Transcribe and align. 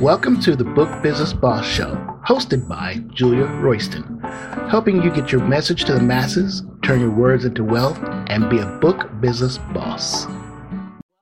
Welcome 0.00 0.40
to 0.40 0.56
the 0.56 0.64
Book 0.64 1.02
Business 1.02 1.32
Boss 1.34 1.66
Show, 1.66 1.94
hosted 2.26 2.66
by 2.66 2.96
Julia 3.12 3.44
Royston, 3.44 4.20
helping 4.68 5.02
you 5.02 5.10
get 5.10 5.30
your 5.30 5.44
message 5.44 5.84
to 5.84 5.92
the 5.92 6.00
masses, 6.00 6.64
turn 6.82 6.98
your 6.98 7.10
words 7.10 7.44
into 7.44 7.62
wealth, 7.62 7.98
and 8.28 8.48
be 8.48 8.58
a 8.58 8.66
book 8.80 9.10
business 9.20 9.58
boss. 9.74 10.26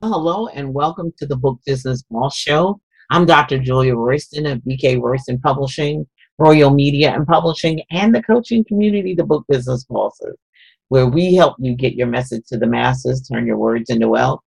Hello, 0.01 0.47
and 0.49 0.73
welcome 0.73 1.13
to 1.19 1.27
the 1.27 1.37
Book 1.37 1.59
Business 1.67 2.05
Boss 2.11 2.37
Show. 2.37 2.81
I'm 3.11 3.27
Dr. 3.27 3.59
Julia 3.59 3.97
Royston 3.97 4.47
of 4.47 4.61
BK 4.61 5.03
Royston 5.03 5.41
Publishing, 5.41 6.07
Royal 6.39 6.71
Media 6.71 7.13
and 7.13 7.27
Publishing, 7.27 7.83
and 7.91 8.15
the 8.15 8.23
coaching 8.23 8.65
community, 8.65 9.15
the 9.15 9.25
Book 9.25 9.45
Business 9.49 9.85
Bosses, 9.85 10.37
where 10.89 11.07
we 11.09 11.35
help 11.35 11.57
you 11.59 11.75
get 11.75 11.95
your 11.95 12.07
message 12.07 12.45
to 12.47 12.57
the 12.57 12.69
masses, 12.69 13.29
turn 13.29 13.47
your 13.47 13.59
words 13.59 13.91
into 13.91 14.09
wealth, 14.09 14.41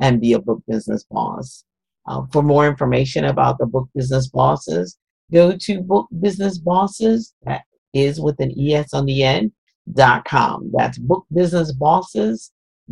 and 0.00 0.20
be 0.20 0.34
a 0.34 0.38
book 0.38 0.62
business 0.68 1.04
boss. 1.10 1.64
Uh, 2.06 2.22
for 2.32 2.42
more 2.42 2.66
information 2.66 3.24
about 3.24 3.58
the 3.58 3.66
Book 3.66 3.88
Business 3.94 4.28
Bosses, 4.28 4.98
go 5.32 5.56
to 5.56 5.80
Book 5.80 6.08
Business 6.20 6.58
Bosses, 6.58 7.34
that 7.44 7.62
is 7.94 8.20
with 8.20 8.40
an 8.40 8.52
ES 8.58 8.94
on 8.94 9.06
the 9.06 9.22
end, 9.22 9.52
dot 9.92 10.24
com. 10.24 10.70
That's 10.74 10.98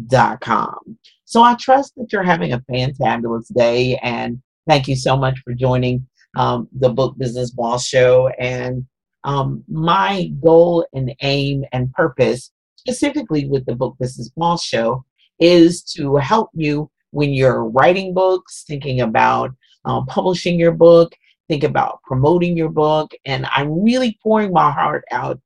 dot 0.07 0.41
com. 0.41 0.99
So 1.25 1.43
I 1.43 1.55
trust 1.55 1.95
that 1.97 2.13
you're 2.13 2.23
having 2.23 2.53
a 2.53 2.61
fantabulous 2.71 3.53
day 3.55 3.99
and 4.03 4.41
thank 4.69 4.89
you 4.89 4.97
so 4.97 5.17
much 5.17 5.39
for 5.45 5.55
joining 5.55 6.07
um, 6.37 6.69
the 6.73 6.91
Book 6.91 7.17
Business 7.19 7.51
Boss 7.51 7.87
Show. 7.87 8.29
And 8.39 8.87
um, 9.25 9.65
my 9.69 10.31
goal 10.45 10.87
and 10.93 11.15
aim 11.23 11.65
and 11.73 11.93
purpose, 11.93 12.53
specifically 12.77 13.47
with 13.47 13.67
the 13.67 13.75
Book 13.75 13.97
Business 13.99 14.31
Boss 14.37 14.63
Show, 14.63 15.05
is 15.41 15.83
to 15.83 16.17
help 16.17 16.51
you 16.55 16.91
when 17.11 17.33
you're 17.33 17.65
writing 17.65 18.15
books, 18.15 18.65
thinking 18.67 19.01
about 19.01 19.51
um, 19.85 20.07
publishing 20.07 20.59
your 20.59 20.73
book, 20.73 21.15
think 21.49 21.65
about 21.65 22.03
promoting 22.03 22.57
your 22.57 22.69
book, 22.69 23.13
and 23.25 23.47
I'm 23.47 23.83
really 23.83 24.19
pouring 24.23 24.53
my 24.53 24.71
heart 24.71 25.05
out 25.11 25.41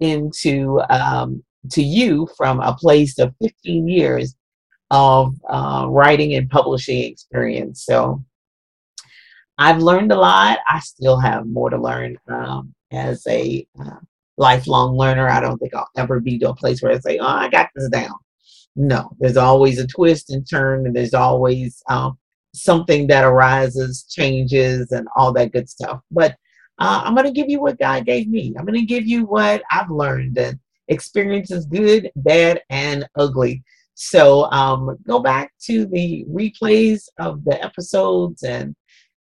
into 0.00 0.80
um, 0.90 1.42
to 1.70 1.82
you 1.82 2.28
from 2.36 2.60
a 2.60 2.74
place 2.74 3.18
of 3.18 3.34
15 3.40 3.88
years 3.88 4.34
of 4.90 5.34
uh, 5.48 5.86
writing 5.88 6.34
and 6.34 6.50
publishing 6.50 7.04
experience. 7.04 7.84
So 7.84 8.22
I've 9.58 9.80
learned 9.80 10.12
a 10.12 10.16
lot. 10.16 10.58
I 10.68 10.80
still 10.80 11.18
have 11.18 11.46
more 11.46 11.70
to 11.70 11.78
learn 11.78 12.16
um, 12.28 12.74
as 12.90 13.26
a 13.26 13.66
uh, 13.80 14.00
lifelong 14.36 14.96
learner. 14.96 15.28
I 15.28 15.40
don't 15.40 15.58
think 15.58 15.74
I'll 15.74 15.88
ever 15.96 16.20
be 16.20 16.38
to 16.40 16.50
a 16.50 16.54
place 16.54 16.82
where 16.82 16.92
I 16.92 16.98
say, 16.98 17.18
"Oh, 17.18 17.26
I 17.26 17.48
got 17.48 17.68
this 17.74 17.88
down." 17.88 18.14
No, 18.76 19.10
there's 19.18 19.36
always 19.36 19.78
a 19.78 19.86
twist 19.86 20.30
and 20.30 20.48
turn, 20.48 20.86
and 20.86 20.96
there's 20.96 21.14
always 21.14 21.82
um, 21.88 22.18
something 22.54 23.06
that 23.08 23.24
arises, 23.24 24.04
changes, 24.04 24.92
and 24.92 25.06
all 25.14 25.32
that 25.34 25.52
good 25.52 25.68
stuff. 25.68 26.00
But 26.10 26.32
uh, 26.78 27.02
I'm 27.04 27.14
going 27.14 27.26
to 27.26 27.32
give 27.32 27.50
you 27.50 27.60
what 27.60 27.78
God 27.78 28.06
gave 28.06 28.28
me. 28.28 28.54
I'm 28.58 28.64
going 28.64 28.80
to 28.80 28.86
give 28.86 29.06
you 29.06 29.26
what 29.26 29.62
I've 29.70 29.90
learned, 29.90 30.38
and 30.38 30.58
experiences 30.88 31.66
good, 31.66 32.10
bad, 32.16 32.62
and 32.70 33.06
ugly. 33.16 33.62
So 33.94 34.50
um, 34.50 34.96
go 35.06 35.20
back 35.20 35.52
to 35.66 35.84
the 35.86 36.24
replays 36.30 37.04
of 37.18 37.44
the 37.44 37.62
episodes 37.62 38.42
and 38.42 38.74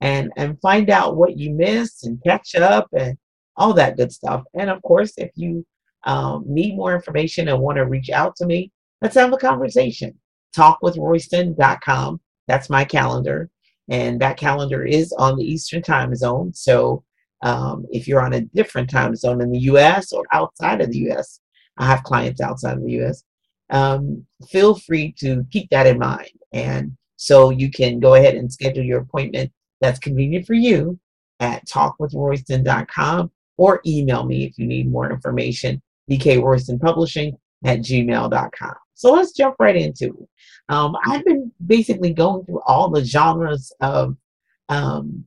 and 0.00 0.30
and 0.36 0.60
find 0.60 0.90
out 0.90 1.16
what 1.16 1.38
you 1.38 1.50
missed 1.50 2.04
and 2.04 2.22
catch 2.24 2.54
up 2.56 2.88
and 2.96 3.16
all 3.56 3.72
that 3.74 3.96
good 3.96 4.12
stuff. 4.12 4.42
And 4.54 4.70
of 4.70 4.82
course, 4.82 5.12
if 5.16 5.30
you 5.36 5.64
um, 6.04 6.44
need 6.46 6.76
more 6.76 6.94
information 6.94 7.48
and 7.48 7.60
want 7.60 7.76
to 7.76 7.86
reach 7.86 8.10
out 8.10 8.36
to 8.36 8.46
me, 8.46 8.70
Let's 9.02 9.16
have 9.16 9.32
a 9.32 9.36
conversation. 9.36 10.18
Talkwithroyston.com. 10.56 12.20
That's 12.48 12.70
my 12.70 12.84
calendar. 12.84 13.50
And 13.88 14.20
that 14.20 14.36
calendar 14.36 14.84
is 14.84 15.12
on 15.18 15.36
the 15.36 15.44
Eastern 15.44 15.82
time 15.82 16.14
zone. 16.14 16.52
So 16.54 17.04
um, 17.42 17.86
if 17.90 18.08
you're 18.08 18.22
on 18.22 18.32
a 18.32 18.40
different 18.40 18.90
time 18.90 19.14
zone 19.14 19.40
in 19.40 19.50
the 19.50 19.58
US 19.60 20.12
or 20.12 20.24
outside 20.32 20.80
of 20.80 20.90
the 20.90 21.10
US, 21.10 21.40
I 21.78 21.86
have 21.86 22.02
clients 22.02 22.40
outside 22.40 22.78
of 22.78 22.84
the 22.84 23.02
US, 23.02 23.22
um, 23.70 24.24
feel 24.48 24.74
free 24.74 25.14
to 25.20 25.44
keep 25.50 25.68
that 25.70 25.86
in 25.86 25.98
mind. 25.98 26.30
And 26.52 26.96
so 27.16 27.50
you 27.50 27.70
can 27.70 28.00
go 28.00 28.14
ahead 28.14 28.34
and 28.34 28.52
schedule 28.52 28.82
your 28.82 29.00
appointment 29.00 29.52
that's 29.80 29.98
convenient 29.98 30.46
for 30.46 30.54
you 30.54 30.98
at 31.40 31.66
talkwithroyston.com 31.66 33.30
or 33.58 33.80
email 33.86 34.24
me 34.24 34.44
if 34.44 34.58
you 34.58 34.66
need 34.66 34.90
more 34.90 35.10
information, 35.10 35.82
bkroystonpublishing 36.10 37.32
at 37.64 37.80
gmail.com. 37.80 38.74
So 38.96 39.12
let's 39.12 39.32
jump 39.32 39.56
right 39.58 39.76
into 39.76 40.06
it. 40.06 40.28
Um, 40.70 40.96
I've 41.04 41.24
been 41.24 41.52
basically 41.64 42.12
going 42.12 42.44
through 42.44 42.62
all 42.66 42.90
the 42.90 43.04
genres 43.04 43.72
of 43.80 44.16
um, 44.70 45.26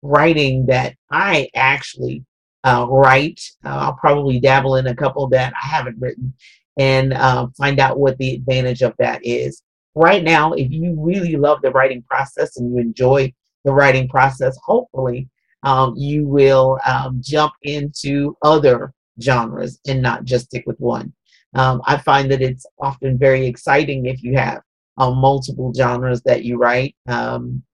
writing 0.00 0.66
that 0.66 0.94
I 1.10 1.50
actually 1.56 2.24
uh, 2.62 2.86
write. 2.88 3.40
Uh, 3.64 3.68
I'll 3.68 3.98
probably 4.00 4.38
dabble 4.38 4.76
in 4.76 4.86
a 4.86 4.94
couple 4.94 5.28
that 5.30 5.52
I 5.60 5.66
haven't 5.66 5.98
written 5.98 6.32
and 6.78 7.12
uh, 7.12 7.48
find 7.58 7.80
out 7.80 7.98
what 7.98 8.16
the 8.18 8.34
advantage 8.36 8.82
of 8.82 8.94
that 9.00 9.20
is. 9.24 9.62
Right 9.96 10.22
now, 10.22 10.52
if 10.52 10.70
you 10.70 10.94
really 10.96 11.36
love 11.36 11.60
the 11.60 11.72
writing 11.72 12.04
process 12.08 12.56
and 12.56 12.72
you 12.72 12.80
enjoy 12.80 13.32
the 13.64 13.72
writing 13.72 14.08
process, 14.08 14.56
hopefully 14.64 15.28
um, 15.64 15.94
you 15.96 16.28
will 16.28 16.78
um, 16.86 17.20
jump 17.20 17.54
into 17.62 18.36
other 18.42 18.92
genres 19.20 19.80
and 19.88 20.00
not 20.00 20.24
just 20.24 20.46
stick 20.46 20.62
with 20.64 20.78
one. 20.78 21.12
Um, 21.58 21.82
I 21.86 21.96
find 21.96 22.30
that 22.30 22.40
it's 22.40 22.64
often 22.80 23.18
very 23.18 23.44
exciting 23.44 24.06
if 24.06 24.22
you 24.22 24.36
have 24.36 24.62
uh, 24.96 25.10
multiple 25.10 25.72
genres 25.74 26.22
that 26.22 26.44
you 26.44 26.56
write, 26.56 26.94
um, 27.08 27.64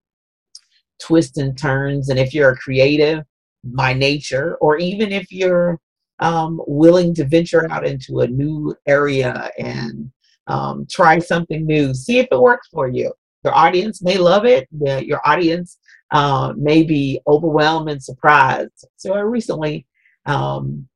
twists 0.99 1.37
and 1.37 1.57
turns. 1.57 2.09
And 2.09 2.19
if 2.19 2.33
you're 2.33 2.53
a 2.53 2.57
creative 2.57 3.25
by 3.63 3.93
nature, 3.93 4.57
or 4.63 4.79
even 4.79 5.13
if 5.13 5.31
you're 5.31 5.79
um, 6.21 6.63
willing 6.67 7.13
to 7.15 7.25
venture 7.25 7.71
out 7.71 7.87
into 7.87 8.21
a 8.21 8.27
new 8.27 8.75
area 8.87 9.51
and 9.59 10.11
um, 10.47 10.87
try 10.91 11.19
something 11.19 11.67
new, 11.67 11.93
see 11.93 12.19
if 12.19 12.29
it 12.33 12.41
works 12.41 12.69
for 12.73 12.89
you. 12.89 13.13
Your 13.45 13.55
audience 13.55 14.03
may 14.03 14.17
love 14.17 14.47
it. 14.47 14.67
Your 14.73 15.21
audience 15.27 15.77
uh, 16.11 16.55
may 16.57 16.85
be 16.85 17.21
overwhelmed 17.27 17.91
and 17.91 18.03
surprised. 18.03 18.87
So 18.97 19.13
I 19.13 19.21
recently 19.21 19.87
um, 20.25 20.89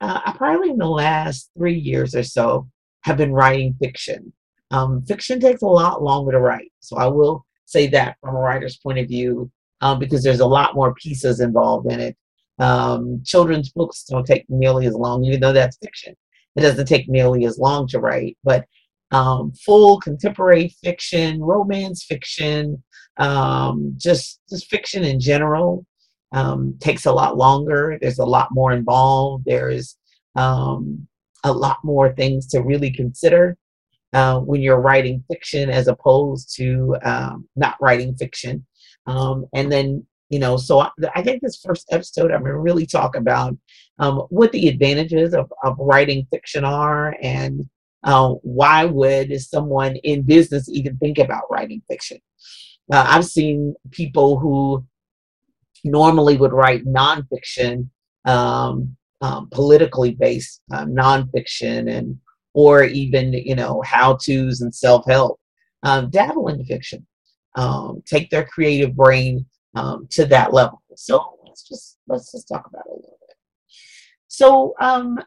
uh, 0.00 0.20
I 0.24 0.32
probably 0.32 0.70
in 0.70 0.78
the 0.78 0.86
last 0.86 1.50
three 1.56 1.78
years 1.78 2.14
or 2.14 2.22
so 2.22 2.68
have 3.02 3.16
been 3.16 3.32
writing 3.32 3.74
fiction. 3.80 4.32
Um, 4.70 5.02
fiction 5.06 5.40
takes 5.40 5.62
a 5.62 5.66
lot 5.66 6.02
longer 6.02 6.32
to 6.32 6.38
write, 6.38 6.72
so 6.80 6.96
I 6.96 7.06
will 7.06 7.44
say 7.64 7.86
that 7.88 8.16
from 8.20 8.36
a 8.36 8.38
writer's 8.38 8.76
point 8.76 8.98
of 8.98 9.08
view 9.08 9.50
um, 9.80 9.98
because 9.98 10.22
there's 10.22 10.40
a 10.40 10.46
lot 10.46 10.74
more 10.74 10.94
pieces 10.94 11.40
involved 11.40 11.90
in 11.90 12.00
it. 12.00 12.16
Um, 12.58 13.22
children's 13.24 13.70
books 13.70 14.04
don't 14.04 14.26
take 14.26 14.44
nearly 14.48 14.86
as 14.86 14.94
long, 14.94 15.24
even 15.24 15.40
though 15.40 15.52
that's 15.52 15.78
fiction. 15.78 16.14
It 16.56 16.60
doesn't 16.60 16.86
take 16.86 17.08
nearly 17.08 17.46
as 17.46 17.58
long 17.58 17.86
to 17.88 18.00
write, 18.00 18.36
but 18.44 18.66
um, 19.12 19.52
full 19.52 19.98
contemporary 20.00 20.74
fiction, 20.82 21.40
romance 21.40 22.04
fiction, 22.04 22.82
um, 23.16 23.94
just 23.96 24.40
just 24.48 24.70
fiction 24.70 25.04
in 25.04 25.20
general 25.20 25.84
um, 26.32 26.76
takes 26.80 27.06
a 27.06 27.12
lot 27.12 27.36
longer. 27.36 27.98
There's 28.00 28.18
a 28.18 28.24
lot 28.24 28.48
more 28.52 28.72
involved. 28.72 29.44
There's 29.46 29.96
um, 30.36 31.06
a 31.44 31.52
lot 31.52 31.78
more 31.82 32.12
things 32.12 32.46
to 32.48 32.60
really 32.60 32.90
consider 32.90 33.56
uh, 34.12 34.40
when 34.40 34.60
you're 34.60 34.80
writing 34.80 35.24
fiction 35.28 35.70
as 35.70 35.88
opposed 35.88 36.54
to 36.56 36.96
um, 37.02 37.48
not 37.56 37.76
writing 37.80 38.14
fiction. 38.14 38.66
Um, 39.06 39.46
and 39.54 39.70
then, 39.70 40.06
you 40.28 40.38
know, 40.38 40.56
so 40.56 40.80
I, 40.80 40.90
I, 41.14 41.22
think 41.22 41.42
this 41.42 41.60
first 41.64 41.86
episode, 41.90 42.30
I'm 42.30 42.40
going 42.40 42.52
to 42.52 42.58
really 42.58 42.86
talk 42.86 43.16
about 43.16 43.56
um, 43.98 44.18
what 44.28 44.52
the 44.52 44.68
advantages 44.68 45.34
of, 45.34 45.52
of 45.64 45.76
writing 45.78 46.26
fiction 46.30 46.64
are 46.64 47.16
and 47.22 47.68
uh, 48.04 48.30
why 48.42 48.84
would 48.84 49.40
someone 49.40 49.96
in 49.96 50.22
business 50.22 50.68
even 50.68 50.96
think 50.98 51.18
about 51.18 51.50
writing 51.50 51.82
fiction. 51.88 52.18
Uh, 52.92 53.04
I've 53.08 53.26
seen 53.26 53.74
people 53.90 54.38
who 54.38 54.84
normally 55.84 56.36
would 56.36 56.52
write 56.52 56.84
nonfiction, 56.84 57.88
um, 58.24 58.96
um, 59.20 59.48
politically 59.50 60.12
based 60.12 60.62
um, 60.72 60.94
nonfiction, 60.94 61.90
and 61.90 62.18
or 62.54 62.84
even 62.84 63.32
you 63.32 63.54
know 63.54 63.82
how 63.82 64.16
tos 64.16 64.60
and 64.60 64.74
self 64.74 65.04
help. 65.06 65.38
Um, 65.82 66.10
dabble 66.10 66.48
in 66.48 66.62
fiction, 66.64 67.06
um, 67.56 68.02
take 68.04 68.28
their 68.28 68.44
creative 68.44 68.94
brain 68.94 69.46
um, 69.74 70.06
to 70.10 70.26
that 70.26 70.52
level. 70.52 70.82
So 70.94 71.38
let's 71.46 71.62
just 71.66 71.98
let's 72.06 72.32
just 72.32 72.48
talk 72.48 72.66
about 72.66 72.84
it 72.86 72.90
a 72.90 72.96
little 72.96 73.18
bit. 73.26 73.36
So 74.28 74.74
um, 74.80 75.18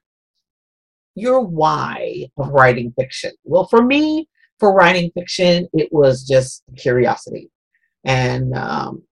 your 1.16 1.42
why 1.42 2.28
of 2.38 2.50
writing 2.50 2.94
fiction? 2.98 3.32
Well, 3.44 3.68
for 3.68 3.84
me, 3.84 4.28
for 4.60 4.74
writing 4.74 5.12
fiction, 5.14 5.68
it 5.74 5.90
was 5.92 6.24
just 6.24 6.64
curiosity. 6.78 7.50
And 8.06 8.56
um, 8.56 9.04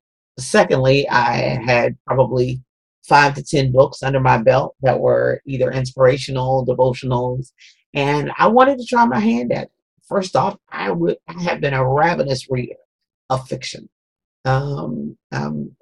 secondly, 0.41 1.07
I 1.09 1.59
had 1.65 1.97
probably 2.05 2.61
five 3.07 3.33
to 3.35 3.43
10 3.43 3.71
books 3.71 4.03
under 4.03 4.19
my 4.19 4.37
belt 4.37 4.75
that 4.81 4.99
were 4.99 5.41
either 5.45 5.71
inspirational, 5.71 6.65
devotionals, 6.65 7.51
and 7.93 8.31
I 8.37 8.47
wanted 8.47 8.77
to 8.79 8.85
try 8.85 9.05
my 9.05 9.19
hand 9.19 9.51
at 9.51 9.63
it. 9.63 9.71
First 10.07 10.35
off, 10.35 10.57
I 10.69 10.91
would 10.91 11.17
I 11.27 11.41
have 11.43 11.61
been 11.61 11.73
a 11.73 11.87
ravenous 11.87 12.49
reader 12.49 12.75
of 13.29 13.47
fiction. 13.47 13.87
Um, 14.43 15.17
um, 15.31 15.75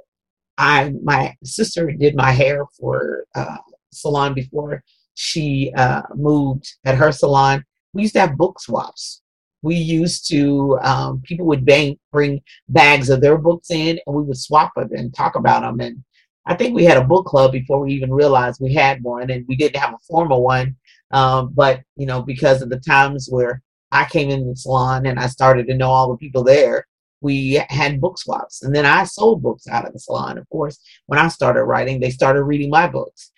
I 0.58 0.94
my 1.04 1.36
sister 1.44 1.92
did 1.92 2.16
my 2.16 2.32
hair 2.32 2.66
for 2.80 3.26
uh, 3.34 3.58
salon 3.92 4.34
before 4.34 4.84
she 5.16 5.72
uh, 5.76 6.04
moved 6.16 6.76
at 6.86 6.96
her 6.96 7.12
salon. 7.12 7.66
We 7.94 8.04
used 8.04 8.14
to 8.14 8.22
have 8.22 8.38
book 8.38 8.60
swaps. 8.60 9.22
We 9.62 9.76
used 9.76 10.28
to 10.30 10.80
um, 10.82 11.22
people 11.22 11.46
would 11.48 11.66
bang, 11.66 11.98
bring 12.12 12.42
bags 12.70 13.10
of 13.10 13.22
their 13.22 13.38
books 13.38 13.72
in, 13.72 14.00
and 14.06 14.16
we 14.16 14.24
would 14.24 14.38
swap 14.38 14.74
them 14.76 14.90
and 14.94 15.14
talk 15.14 15.36
about 15.36 15.62
them. 15.62 15.80
And 15.80 16.04
I 16.46 16.56
think 16.56 16.76
we 16.76 16.86
had 16.86 16.98
a 16.98 17.04
book 17.04 17.26
club 17.26 17.52
before 17.52 17.80
we 17.80 17.94
even 17.94 18.14
realized 18.14 18.62
we 18.62 18.74
had 18.74 19.04
one, 19.04 19.30
and 19.30 19.46
we 19.48 19.56
didn't 19.56 19.82
have 19.82 19.94
a 19.94 20.06
formal 20.08 20.44
one. 20.44 20.76
Um, 21.12 21.52
but 21.54 21.82
you 21.96 22.06
know, 22.06 22.22
because 22.22 22.62
of 22.62 22.70
the 22.70 22.80
times 22.80 23.28
where 23.30 23.62
I 23.92 24.06
came 24.06 24.30
in 24.30 24.48
the 24.48 24.56
salon 24.56 25.06
and 25.06 25.20
I 25.20 25.28
started 25.28 25.68
to 25.68 25.76
know 25.76 25.90
all 25.90 26.10
the 26.10 26.18
people 26.18 26.44
there, 26.44 26.86
we 27.22 27.62
had 27.70 28.02
book 28.02 28.18
swaps. 28.18 28.64
And 28.64 28.74
then 28.76 28.86
I 28.86 29.04
sold 29.04 29.42
books 29.42 29.68
out 29.68 29.86
of 29.86 29.94
the 29.94 30.00
salon. 30.00 30.38
Of 30.38 30.48
course, 30.50 30.80
when 31.08 31.20
I 31.20 31.28
started 31.28 31.64
writing, 31.64 32.00
they 32.00 32.12
started 32.12 32.44
reading 32.44 32.70
my 32.70 32.88
books. 32.88 33.32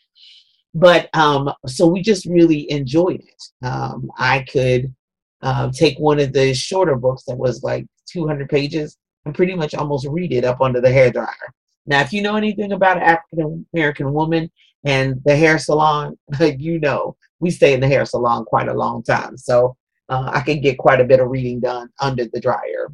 But 0.74 1.10
um, 1.14 1.52
so 1.68 1.88
we 1.88 2.02
just 2.02 2.26
really 2.26 2.70
enjoyed 2.72 3.22
it. 3.22 3.66
Um, 3.66 4.10
I 4.18 4.46
could 4.52 4.94
uh, 5.42 5.72
take 5.72 5.98
one 5.98 6.20
of 6.20 6.34
the 6.34 6.54
shorter 6.54 6.96
books 6.96 7.24
that 7.26 7.38
was 7.38 7.64
like 7.64 7.86
200 8.08 8.50
pages 8.50 8.98
and 9.26 9.36
pretty 9.36 9.56
much 9.56 9.74
almost 9.74 10.08
read 10.10 10.32
it 10.32 10.44
up 10.44 10.62
under 10.62 10.82
the 10.82 10.92
hair 10.92 11.12
dryer. 11.12 11.54
Now, 11.86 12.02
if 12.02 12.14
you 12.14 12.22
know 12.22 12.36
anything 12.36 12.74
about 12.74 12.98
an 12.98 13.04
African 13.04 13.66
American 13.74 14.14
woman 14.14 14.52
and 14.86 15.22
the 15.26 15.36
hair 15.36 15.58
salon, 15.58 16.18
you 16.40 16.80
know 16.80 17.16
we 17.40 17.50
stay 17.50 17.74
in 17.74 17.80
the 17.80 17.88
hair 17.88 18.06
salon 18.06 18.46
quite 18.46 18.68
a 18.68 18.74
long 18.74 19.04
time. 19.04 19.38
So 19.38 19.76
uh, 20.10 20.30
I 20.34 20.42
can 20.42 20.62
get 20.62 20.78
quite 20.78 21.02
a 21.02 21.06
bit 21.06 21.20
of 21.20 21.30
reading 21.30 21.60
done 21.60 21.90
under 22.00 22.26
the 22.26 22.40
dryer. 22.40 22.92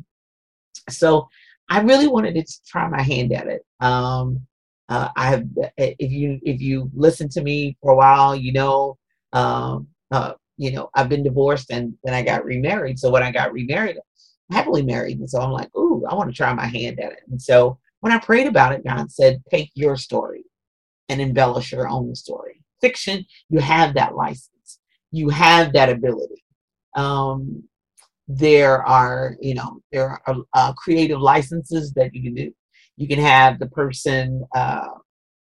So 0.89 1.27
I 1.69 1.81
really 1.81 2.07
wanted 2.07 2.35
to 2.35 2.45
try 2.65 2.87
my 2.87 3.01
hand 3.01 3.33
at 3.33 3.47
it. 3.47 3.65
Um, 3.81 4.47
uh, 4.89 5.09
I 5.17 5.27
have, 5.27 5.45
if 5.77 6.11
you 6.11 6.39
if 6.43 6.61
you 6.61 6.89
listen 6.95 7.27
to 7.29 7.41
me 7.41 7.75
for 7.81 7.91
a 7.91 7.95
while, 7.95 8.35
you 8.35 8.53
know, 8.53 8.97
um, 9.33 9.87
uh, 10.11 10.33
you 10.57 10.71
know, 10.71 10.89
I've 10.95 11.09
been 11.09 11.23
divorced 11.23 11.71
and 11.71 11.93
then 12.03 12.13
I 12.13 12.23
got 12.23 12.45
remarried. 12.45 12.99
So 12.99 13.11
when 13.11 13.23
I 13.23 13.31
got 13.31 13.53
remarried, 13.53 13.97
happily 14.51 14.83
married, 14.83 15.19
and 15.19 15.29
so 15.29 15.39
I'm 15.39 15.51
like, 15.51 15.75
ooh, 15.75 16.05
I 16.09 16.15
want 16.15 16.29
to 16.29 16.35
try 16.35 16.53
my 16.53 16.65
hand 16.65 16.99
at 16.99 17.11
it. 17.13 17.21
And 17.29 17.41
so 17.41 17.77
when 17.99 18.11
I 18.11 18.19
prayed 18.19 18.47
about 18.47 18.73
it, 18.73 18.85
God 18.85 19.11
said, 19.11 19.43
take 19.49 19.71
your 19.73 19.95
story 19.97 20.43
and 21.09 21.21
embellish 21.21 21.71
your 21.71 21.87
own 21.87 22.15
story. 22.15 22.61
Fiction, 22.81 23.25
you 23.49 23.59
have 23.59 23.93
that 23.95 24.15
license, 24.15 24.79
you 25.11 25.29
have 25.29 25.73
that 25.73 25.89
ability. 25.89 26.43
Um, 26.95 27.63
there 28.27 28.85
are, 28.85 29.37
you 29.39 29.55
know, 29.55 29.81
there 29.91 30.19
are 30.27 30.35
uh, 30.53 30.73
creative 30.73 31.21
licenses 31.21 31.93
that 31.93 32.13
you 32.13 32.23
can 32.23 32.33
do. 32.33 32.51
You 32.97 33.07
can 33.07 33.19
have 33.19 33.59
the 33.59 33.67
person 33.67 34.43
uh, 34.55 34.87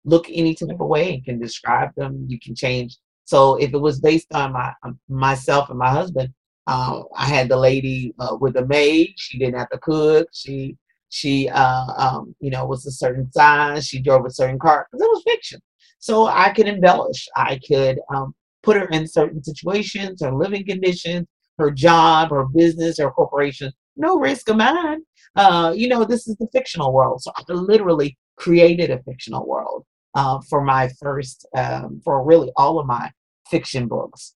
look 0.05 0.27
any 0.29 0.55
type 0.55 0.81
of 0.81 0.89
way 0.89 1.15
and 1.15 1.25
can 1.25 1.39
describe 1.39 1.95
them. 1.97 2.27
You 2.29 2.41
can 2.41 2.55
change. 2.55 2.99
So 3.25 3.57
if 3.57 3.73
it 3.73 3.79
was 3.79 4.01
based 4.01 4.33
on 4.35 4.53
my 4.53 4.73
um, 4.85 4.99
myself 5.09 5.71
and 5.71 5.79
my 5.79 5.91
husband, 5.91 6.33
uh, 6.67 7.03
I 7.17 7.27
had 7.27 7.49
the 7.49 7.57
lady 7.57 8.15
uh, 8.19 8.37
with 8.41 8.55
the 8.55 8.67
maid. 8.67 9.15
She 9.17 9.39
didn't 9.39 9.59
have 9.59 9.71
to 9.71 9.79
cook. 9.79 10.29
She 10.33 10.77
she 11.09 11.49
uh, 11.49 11.87
um, 11.97 12.35
you 12.41 12.51
know 12.51 12.67
was 12.67 12.87
a 12.87 12.93
certain 12.93 13.31
size. 13.33 13.87
She 13.87 14.01
drove 14.01 14.27
a 14.27 14.31
certain 14.31 14.59
car 14.59 14.89
it 14.93 14.97
was 14.97 15.23
fiction. 15.25 15.61
So 15.99 16.27
I 16.27 16.51
could 16.51 16.67
embellish. 16.67 17.29
I 17.37 17.61
could 17.67 17.99
um, 18.15 18.35
put 18.63 18.77
her 18.77 18.87
in 18.89 19.07
certain 19.07 19.43
situations 19.43 20.23
or 20.23 20.35
living 20.35 20.65
conditions 20.67 21.27
her 21.59 21.71
job 21.71 22.33
or 22.33 22.47
business 22.49 22.99
or 22.99 23.13
corporation, 23.13 23.73
no 23.97 24.19
risk 24.19 24.49
of 24.49 24.57
mine. 24.57 25.03
Uh, 25.37 25.73
you 25.75 25.89
know, 25.89 26.05
this 26.05 26.27
is 26.29 26.37
the 26.37 26.49
fictional 26.53 26.93
world. 26.93 27.23
So 27.23 27.33
I 27.37 27.43
literally 27.53 28.19
created 28.37 28.91
a 28.91 29.03
fictional 29.03 29.47
world 29.47 29.85
uh, 30.15 30.41
for 30.49 30.63
my 30.63 30.89
first, 31.01 31.47
um, 31.57 32.01
for 32.05 32.25
really 32.25 32.53
all 32.57 32.79
of 32.79 32.87
my 32.87 33.11
fiction 33.49 33.89
books. 33.89 34.35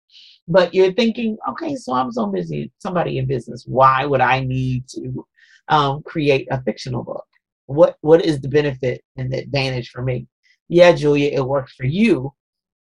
But 0.49 0.75
you're 0.75 0.93
thinking, 0.93 1.37
okay, 1.51 1.75
so 1.75 1.93
I'm 1.93 2.13
so 2.13 2.27
busy, 2.27 2.73
somebody 2.79 3.19
in 3.19 3.27
business. 3.27 3.65
Why 3.67 4.05
would 4.05 4.21
I 4.21 4.41
need 4.41 4.89
to 4.91 5.27
um, 5.69 6.03
create 6.03 6.47
a 6.51 6.63
fictional 6.63 7.03
book? 7.03 7.27
What 7.67 7.97
What 8.01 8.25
is 8.25 8.41
the 8.41 8.49
benefit 8.49 9.03
and 9.17 9.33
the 9.33 9.39
advantage 9.39 9.91
for 9.91 10.03
me? 10.03 10.27
Yeah, 10.69 10.93
Julia, 10.93 11.31
it 11.33 11.47
works 11.47 11.75
for 11.75 11.87
you, 11.87 12.33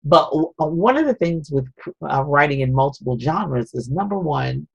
but 0.04 0.30
uh, 0.60 0.66
one 0.66 0.98
of 0.98 1.06
the 1.06 1.14
things 1.14 1.52
with 1.52 1.68
uh, 2.10 2.24
writing 2.24 2.62
in 2.62 2.74
multiple 2.74 3.18
genres 3.20 3.74
is 3.74 3.90
number 3.90 4.18
one, 4.20 4.68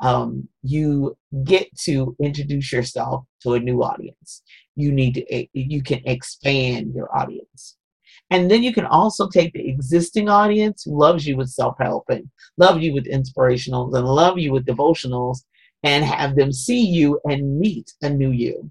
um, 0.00 0.48
you 0.62 1.16
get 1.44 1.68
to 1.80 2.16
introduce 2.20 2.72
yourself 2.72 3.24
to 3.42 3.54
a 3.54 3.60
new 3.60 3.82
audience. 3.82 4.42
You 4.76 4.92
need 4.92 5.14
to, 5.14 5.32
eh, 5.32 5.46
you 5.52 5.82
can 5.82 6.00
expand 6.04 6.94
your 6.94 7.14
audience. 7.16 7.76
And 8.30 8.50
then 8.50 8.62
you 8.62 8.72
can 8.72 8.86
also 8.86 9.28
take 9.28 9.52
the 9.52 9.68
existing 9.68 10.28
audience 10.28 10.84
who 10.84 10.98
loves 10.98 11.26
you 11.26 11.36
with 11.36 11.48
self 11.50 11.76
help 11.78 12.04
and 12.08 12.28
love 12.56 12.82
you 12.82 12.92
with 12.92 13.06
inspirationals 13.06 13.94
and 13.96 14.06
love 14.06 14.38
you 14.38 14.52
with 14.52 14.66
devotionals 14.66 15.38
and 15.82 16.04
have 16.04 16.34
them 16.34 16.52
see 16.52 16.84
you 16.84 17.20
and 17.28 17.58
meet 17.58 17.92
a 18.02 18.08
new 18.08 18.30
you. 18.30 18.70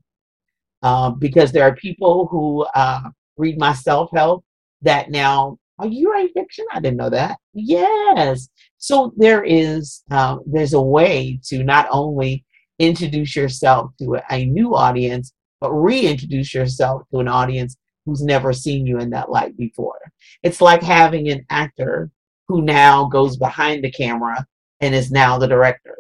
Uh, 0.82 1.12
because 1.12 1.52
there 1.52 1.64
are 1.64 1.76
people 1.76 2.28
who 2.28 2.66
uh, 2.76 3.10
read 3.38 3.58
my 3.58 3.74
self 3.74 4.10
help 4.14 4.44
that 4.82 5.10
now 5.10 5.58
are 5.80 5.88
you 5.88 6.12
write 6.12 6.32
fiction? 6.34 6.66
I 6.72 6.80
didn't 6.80 6.98
know 6.98 7.10
that. 7.10 7.38
Yes. 7.54 8.50
So 8.78 9.14
there 9.18 9.44
is 9.44 10.04
um, 10.12 10.42
there's 10.46 10.74
a 10.74 10.82
way 10.82 11.40
to 11.46 11.64
not 11.64 11.88
only 11.90 12.46
introduce 12.80 13.36
yourself 13.36 13.92
to 14.00 14.20
a 14.30 14.46
new 14.46 14.76
audience, 14.76 15.34
but 15.60 15.72
reintroduce 15.72 16.54
yourself 16.54 17.04
to 17.12 17.20
an 17.20 17.28
audience 17.28 17.76
who's 18.06 18.22
never 18.22 18.54
seen 18.54 18.86
you 18.86 19.00
in 19.00 19.10
that 19.12 19.32
light 19.32 19.56
before. 19.58 20.00
It's 20.44 20.62
like 20.62 20.84
having 20.84 21.30
an 21.30 21.46
actor 21.50 22.12
who 22.48 22.62
now 22.62 23.06
goes 23.06 23.38
behind 23.38 23.84
the 23.84 23.92
camera 23.92 24.46
and 24.82 24.94
is 24.94 25.12
now 25.12 25.38
the 25.38 25.48
director. 25.48 25.96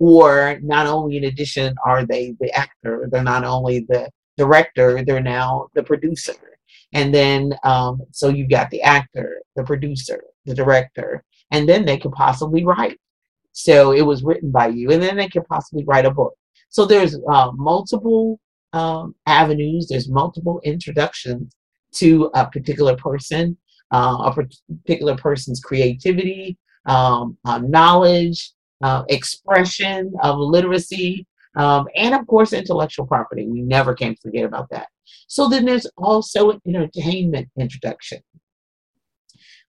Or 0.00 0.58
not 0.62 0.86
only 0.86 1.16
in 1.16 1.24
addition 1.24 1.76
are 1.84 2.04
they 2.04 2.34
the 2.40 2.52
actor, 2.52 3.08
they're 3.10 3.22
not 3.22 3.44
only 3.44 3.86
the 3.88 4.10
director, 4.36 5.04
they're 5.04 5.20
now 5.20 5.68
the 5.74 5.84
producer 5.84 6.34
and 6.94 7.12
then, 7.12 7.54
um, 7.64 8.00
so 8.12 8.28
you've 8.28 8.50
got 8.50 8.70
the 8.70 8.80
actor, 8.82 9.42
the 9.56 9.64
producer, 9.64 10.22
the 10.46 10.54
director, 10.54 11.24
and 11.50 11.68
then 11.68 11.84
they 11.84 11.98
could 11.98 12.12
possibly 12.12 12.64
write. 12.64 12.98
So 13.52 13.92
it 13.92 14.02
was 14.02 14.22
written 14.22 14.50
by 14.50 14.68
you, 14.68 14.90
and 14.92 15.02
then 15.02 15.16
they 15.16 15.28
could 15.28 15.44
possibly 15.46 15.84
write 15.84 16.06
a 16.06 16.10
book. 16.10 16.34
So 16.70 16.86
there's 16.86 17.16
uh, 17.30 17.50
multiple 17.54 18.40
um, 18.72 19.14
avenues, 19.26 19.88
there's 19.88 20.08
multiple 20.08 20.60
introductions 20.64 21.54
to 21.94 22.30
a 22.34 22.46
particular 22.46 22.96
person, 22.96 23.56
uh, 23.92 24.16
a 24.24 24.34
particular 24.34 25.16
person's 25.16 25.60
creativity, 25.60 26.56
um, 26.86 27.36
uh, 27.44 27.58
knowledge, 27.58 28.52
uh, 28.82 29.04
expression 29.08 30.12
of 30.22 30.38
literacy, 30.38 31.26
um, 31.56 31.86
and 31.96 32.14
of 32.14 32.26
course, 32.26 32.52
intellectual 32.52 33.06
property. 33.06 33.46
We 33.46 33.62
never 33.62 33.94
can 33.94 34.16
forget 34.16 34.44
about 34.44 34.68
that. 34.70 34.88
So 35.28 35.48
then 35.48 35.64
there's 35.64 35.86
also 35.96 36.50
an 36.50 36.60
entertainment 36.66 37.48
introduction. 37.58 38.20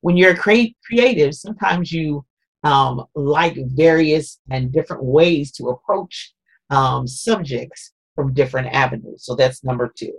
When 0.02 0.18
you're 0.18 0.34
a 0.34 0.72
creative, 0.84 1.34
sometimes 1.34 1.92
you 1.92 2.26
um, 2.64 3.06
like 3.14 3.58
various 3.76 4.40
and 4.50 4.72
different 4.72 5.04
ways 5.04 5.52
to 5.54 5.70
approach 5.70 6.34
um, 6.72 7.08
subjects 7.08 7.94
from 8.16 8.34
different 8.34 8.68
avenues. 8.74 9.24
So 9.26 9.36
that's 9.36 9.64
number 9.64 9.92
two. 9.96 10.14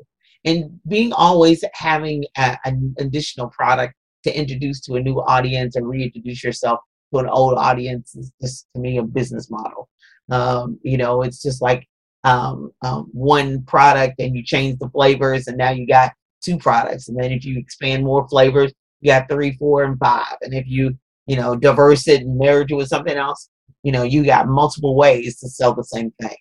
And 0.45 0.79
being 0.87 1.13
always 1.13 1.65
having 1.75 2.25
a, 2.37 2.57
an 2.65 2.95
additional 2.99 3.49
product 3.49 3.95
to 4.25 4.39
introduce 4.39 4.81
to 4.83 4.95
a 4.95 5.01
new 5.01 5.21
audience 5.23 5.75
and 5.75 5.89
reintroduce 5.89 6.45
yourself 6.45 6.81
to 7.13 7.21
an 7.21 7.29
old 7.29 7.59
audience 7.59 8.15
is 8.15 8.33
just 8.41 8.67
to 8.75 8.81
me 8.81 8.99
a 8.99 9.03
business 9.03 9.51
model. 9.51 9.89
Um, 10.31 10.79
you 10.83 10.99
know, 10.99 11.23
it's 11.23 11.43
just 11.43 11.63
like 11.63 11.89
um, 12.27 12.73
um, 12.83 13.09
one 13.13 13.63
product 13.63 14.17
and 14.19 14.35
you 14.35 14.43
change 14.43 14.79
the 14.79 14.91
flavors 14.91 15.47
and 15.47 15.57
now 15.57 15.71
you 15.71 15.87
got 15.87 16.13
two 16.43 16.59
products. 16.59 17.09
And 17.09 17.19
then 17.19 17.33
if 17.33 17.45
you 17.45 17.59
expand 17.59 18.05
more 18.05 18.29
flavors 18.29 18.73
you 19.01 19.13
got 19.13 19.29
three 19.29 19.57
four 19.57 19.85
and 19.85 19.99
five. 19.99 20.37
And 20.43 20.53
if 20.53 20.67
you 20.67 20.99
you 21.27 21.37
know 21.37 21.55
diverse 21.57 22.09
it 22.09 22.23
and 22.23 22.39
merge 22.39 22.73
it 22.73 22.75
with 22.75 22.89
something 22.89 23.17
else 23.17 23.49
you 23.83 23.93
know 23.93 24.03
you 24.03 24.25
got 24.25 24.49
multiple 24.49 24.97
ways 24.97 25.39
to 25.39 25.49
sell 25.49 25.75
the 25.75 25.85
same 25.85 26.13
thing. 26.21 26.37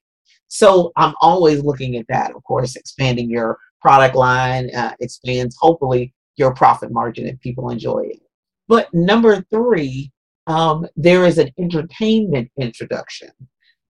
So 0.48 0.92
i'm 0.98 1.14
always 1.22 1.64
looking 1.64 1.96
at 1.98 2.08
that. 2.10 2.36
Of 2.36 2.44
course 2.44 2.76
expanding 2.76 3.30
your 3.30 3.58
product 3.82 4.16
line 4.16 4.74
uh, 4.76 4.94
expands 5.00 5.56
hopefully 5.60 6.14
your 6.38 6.54
profit 6.54 6.92
margin 6.92 7.28
if 7.28 7.40
people 7.42 7.70
enjoy 7.70 8.08
it. 8.10 8.20
But 8.68 8.92
number 8.94 9.46
three 9.52 10.12
um, 10.48 10.88
there 10.96 11.26
is 11.26 11.38
an 11.38 11.52
entertainment 11.60 12.52
introduction 12.60 13.30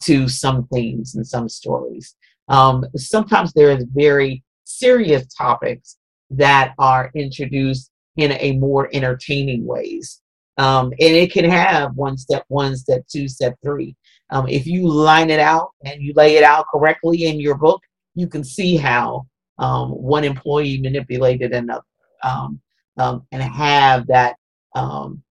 to 0.04 0.28
some 0.28 0.68
themes 0.74 1.16
and 1.16 1.25
some 1.25 1.50
stories. 1.50 2.16
Um, 2.48 2.86
sometimes 2.96 3.54
there 3.54 3.72
is 3.72 3.86
very 3.94 4.44
serious 4.66 5.25
topics 5.34 5.98
that 6.30 6.74
are 6.80 7.12
introduced 7.16 7.92
in 8.18 8.34
a 8.34 8.54
more 8.54 8.90
entertaining 8.94 9.66
ways. 9.66 10.22
Um, 10.58 10.88
and 10.88 11.16
it 11.16 11.32
can 11.34 11.46
have 11.46 11.96
one 11.96 12.18
step 12.18 12.46
one, 12.48 12.75
step 12.78 13.06
two, 13.08 13.28
step 13.28 13.56
three. 13.64 13.96
Um, 14.30 14.48
if 14.48 14.66
you 14.66 14.88
line 14.88 15.30
it 15.30 15.40
out 15.40 15.72
and 15.84 16.02
you 16.02 16.14
lay 16.16 16.38
it 16.38 16.44
out 16.44 16.66
correctly 16.72 17.25
in 17.25 17.40
your 17.40 17.56
book, 17.56 17.82
you 18.16 18.28
can 18.28 18.44
see 18.44 18.78
how 18.78 19.28
um, 19.60 19.90
one 19.90 20.24
employee 20.24 20.80
manipulated 20.82 21.52
another 21.52 21.84
um, 22.24 22.60
um, 22.98 23.25
and 23.32 23.44
have 23.44 24.08
that 24.08 24.36
um, 24.75 25.22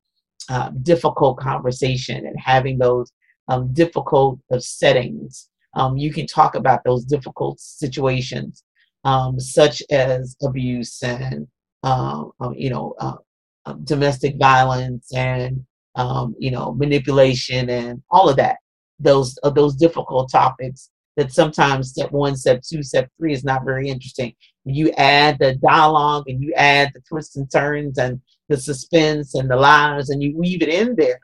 uh, 0.50 0.71
difficult 0.83 1.38
conversation 1.38 2.26
and 2.26 2.38
having 2.38 2.78
those 2.78 3.11
um, 3.48 3.72
difficult 3.72 4.38
settings. 4.58 5.48
Um, 5.74 5.96
you 5.96 6.12
can 6.12 6.26
talk 6.26 6.54
about 6.54 6.84
those 6.84 7.04
difficult 7.04 7.58
situations, 7.60 8.62
um, 9.04 9.38
such 9.40 9.82
as 9.90 10.36
abuse 10.42 11.02
and 11.02 11.46
uh, 11.82 12.24
you 12.54 12.70
know 12.70 12.94
uh, 13.00 13.16
domestic 13.84 14.36
violence 14.38 15.12
and 15.14 15.64
you 16.38 16.50
know 16.50 16.74
manipulation 16.74 17.70
and 17.70 18.02
all 18.10 18.28
of 18.28 18.36
that. 18.36 18.56
Those 19.00 19.36
those 19.54 19.74
difficult 19.74 20.30
topics 20.30 20.90
that 21.16 21.32
sometimes 21.32 21.90
step 21.90 22.10
one, 22.10 22.36
step 22.36 22.62
two, 22.62 22.82
step 22.82 23.08
three 23.18 23.32
is 23.32 23.44
not 23.44 23.64
very 23.64 23.88
interesting. 23.88 24.34
You 24.64 24.90
add 24.92 25.38
the 25.38 25.54
dialogue 25.56 26.24
and 26.28 26.42
you 26.42 26.52
add 26.54 26.90
the 26.94 27.00
twists 27.08 27.36
and 27.36 27.50
turns 27.50 27.98
and 27.98 28.20
the 28.48 28.56
suspense 28.56 29.34
and 29.34 29.50
the 29.50 29.56
lies 29.56 30.10
and 30.10 30.22
you 30.22 30.36
weave 30.36 30.62
it 30.62 30.68
in 30.68 30.96
there. 30.96 31.20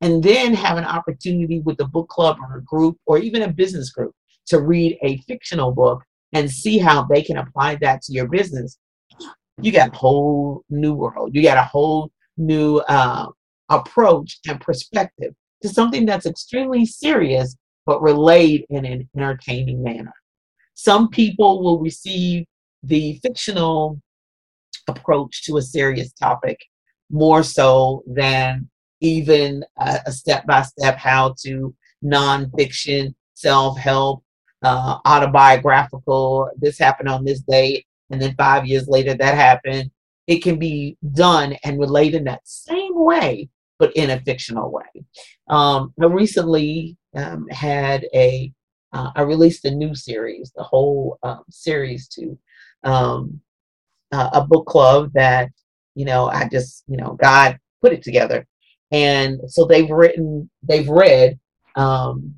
And 0.00 0.22
then 0.22 0.52
have 0.54 0.76
an 0.76 0.84
opportunity 0.84 1.60
with 1.60 1.80
a 1.80 1.86
book 1.86 2.08
club 2.08 2.36
or 2.40 2.58
a 2.58 2.62
group 2.62 2.98
or 3.06 3.18
even 3.18 3.42
a 3.42 3.52
business 3.52 3.90
group 3.90 4.12
to 4.46 4.60
read 4.60 4.98
a 5.02 5.18
fictional 5.28 5.72
book 5.72 6.02
and 6.32 6.50
see 6.50 6.78
how 6.78 7.04
they 7.04 7.22
can 7.22 7.38
apply 7.38 7.76
that 7.76 8.02
to 8.02 8.12
your 8.12 8.28
business. 8.28 8.78
You 9.60 9.72
got 9.72 9.94
a 9.94 9.96
whole 9.96 10.62
new 10.68 10.92
world. 10.92 11.30
You 11.34 11.42
got 11.42 11.56
a 11.56 11.62
whole 11.62 12.10
new 12.36 12.78
uh, 12.88 13.28
approach 13.70 14.38
and 14.46 14.60
perspective 14.60 15.34
to 15.62 15.68
something 15.68 16.04
that's 16.04 16.26
extremely 16.26 16.84
serious 16.84 17.56
but 17.86 18.02
relayed 18.02 18.66
in 18.68 18.84
an 18.84 19.08
entertaining 19.16 19.82
manner. 19.82 20.12
Some 20.74 21.08
people 21.08 21.62
will 21.62 21.78
receive 21.78 22.44
the 22.82 23.18
fictional 23.22 24.00
approach 24.88 25.44
to 25.44 25.56
a 25.56 25.62
serious 25.62 26.12
topic 26.12 26.58
more 27.10 27.42
so 27.42 28.02
than 28.06 28.68
even 29.00 29.64
a 29.78 30.12
step 30.12 30.46
by 30.46 30.62
step 30.62 30.96
how 30.96 31.34
to 31.44 31.74
nonfiction, 32.04 33.14
self 33.34 33.78
help, 33.78 34.22
uh, 34.62 34.98
autobiographical. 35.04 36.50
This 36.58 36.78
happened 36.78 37.08
on 37.08 37.24
this 37.24 37.40
date, 37.40 37.86
and 38.10 38.20
then 38.20 38.34
five 38.36 38.66
years 38.66 38.88
later 38.88 39.14
that 39.14 39.34
happened. 39.34 39.90
It 40.26 40.42
can 40.42 40.58
be 40.58 40.96
done 41.12 41.56
and 41.64 41.78
relayed 41.78 42.14
in 42.14 42.24
that 42.24 42.40
same 42.44 42.92
way, 42.94 43.48
but 43.78 43.94
in 43.94 44.10
a 44.10 44.20
fictional 44.20 44.72
way. 44.72 45.04
Um, 45.48 45.94
I 46.00 46.06
recently 46.06 46.96
um, 47.14 47.46
had 47.48 48.06
a 48.14 48.52
uh, 48.92 49.10
I 49.14 49.22
released 49.22 49.64
a 49.64 49.70
new 49.70 49.94
series, 49.94 50.52
the 50.56 50.62
whole 50.62 51.18
um, 51.22 51.42
series 51.50 52.08
to 52.08 52.38
um, 52.84 53.40
uh, 54.12 54.30
a 54.32 54.44
book 54.44 54.66
club 54.66 55.10
that 55.14 55.50
you 55.94 56.04
know 56.04 56.26
I 56.28 56.48
just 56.48 56.84
you 56.88 56.96
know 56.96 57.16
God 57.20 57.58
put 57.82 57.92
it 57.92 58.02
together, 58.02 58.46
and 58.92 59.40
so 59.48 59.64
they've 59.64 59.90
written 59.90 60.50
they've 60.62 60.88
read 60.88 61.38
um, 61.76 62.34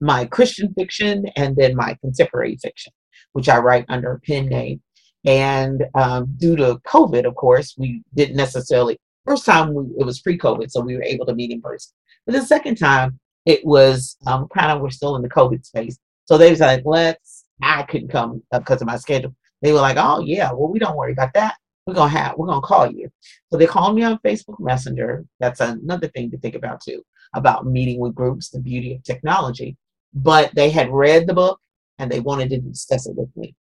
my 0.00 0.24
Christian 0.26 0.72
fiction 0.74 1.26
and 1.36 1.56
then 1.56 1.74
my 1.74 1.96
contemporary 2.00 2.56
fiction, 2.56 2.92
which 3.32 3.48
I 3.48 3.58
write 3.58 3.86
under 3.88 4.12
a 4.12 4.20
pen 4.20 4.46
name. 4.46 4.82
And 5.24 5.84
um, 5.94 6.34
due 6.36 6.56
to 6.56 6.80
COVID, 6.86 7.26
of 7.26 7.34
course, 7.34 7.74
we 7.78 8.02
didn't 8.14 8.36
necessarily. 8.36 8.98
First 9.24 9.46
time 9.46 9.72
we, 9.72 9.84
it 9.98 10.04
was 10.04 10.20
pre-COVID, 10.20 10.70
so 10.70 10.82
we 10.82 10.96
were 10.96 11.02
able 11.02 11.24
to 11.26 11.34
meet 11.34 11.50
in 11.50 11.62
person. 11.62 11.92
But 12.26 12.34
the 12.34 12.42
second 12.42 12.76
time, 12.76 13.18
it 13.46 13.64
was 13.64 14.18
um, 14.26 14.48
kind 14.54 14.70
of 14.70 14.82
we're 14.82 14.90
still 14.90 15.16
in 15.16 15.22
the 15.22 15.30
COVID 15.30 15.64
space. 15.64 15.98
So 16.26 16.36
they 16.36 16.50
was 16.50 16.60
like, 16.60 16.82
let's. 16.84 17.44
I 17.62 17.84
couldn't 17.84 18.08
come 18.08 18.42
because 18.52 18.82
of 18.82 18.86
my 18.86 18.96
schedule. 18.96 19.34
They 19.62 19.72
were 19.72 19.80
like, 19.80 19.96
oh 19.98 20.20
yeah, 20.20 20.50
well 20.52 20.68
we 20.68 20.78
don't 20.78 20.96
worry 20.96 21.12
about 21.12 21.32
that. 21.34 21.54
We're 21.86 21.94
gonna 21.94 22.10
have 22.10 22.36
we're 22.38 22.46
gonna 22.46 22.60
call 22.62 22.90
you. 22.90 23.10
So 23.50 23.58
they 23.58 23.66
called 23.66 23.94
me 23.94 24.02
on 24.04 24.18
Facebook 24.18 24.58
Messenger. 24.58 25.24
That's 25.38 25.60
another 25.60 26.08
thing 26.08 26.30
to 26.30 26.38
think 26.38 26.54
about 26.54 26.80
too 26.80 27.02
about 27.34 27.66
meeting 27.66 27.98
with 27.98 28.14
groups, 28.14 28.50
the 28.50 28.60
beauty 28.60 28.94
of 28.94 29.02
technology. 29.02 29.76
But 30.14 30.54
they 30.54 30.70
had 30.70 30.90
read 30.90 31.26
the 31.26 31.34
book 31.34 31.60
and 31.98 32.10
they 32.10 32.20
wanted 32.20 32.50
to 32.50 32.58
discuss 32.58 33.06
it 33.06 33.16
with 33.16 33.28
me. 33.36 33.54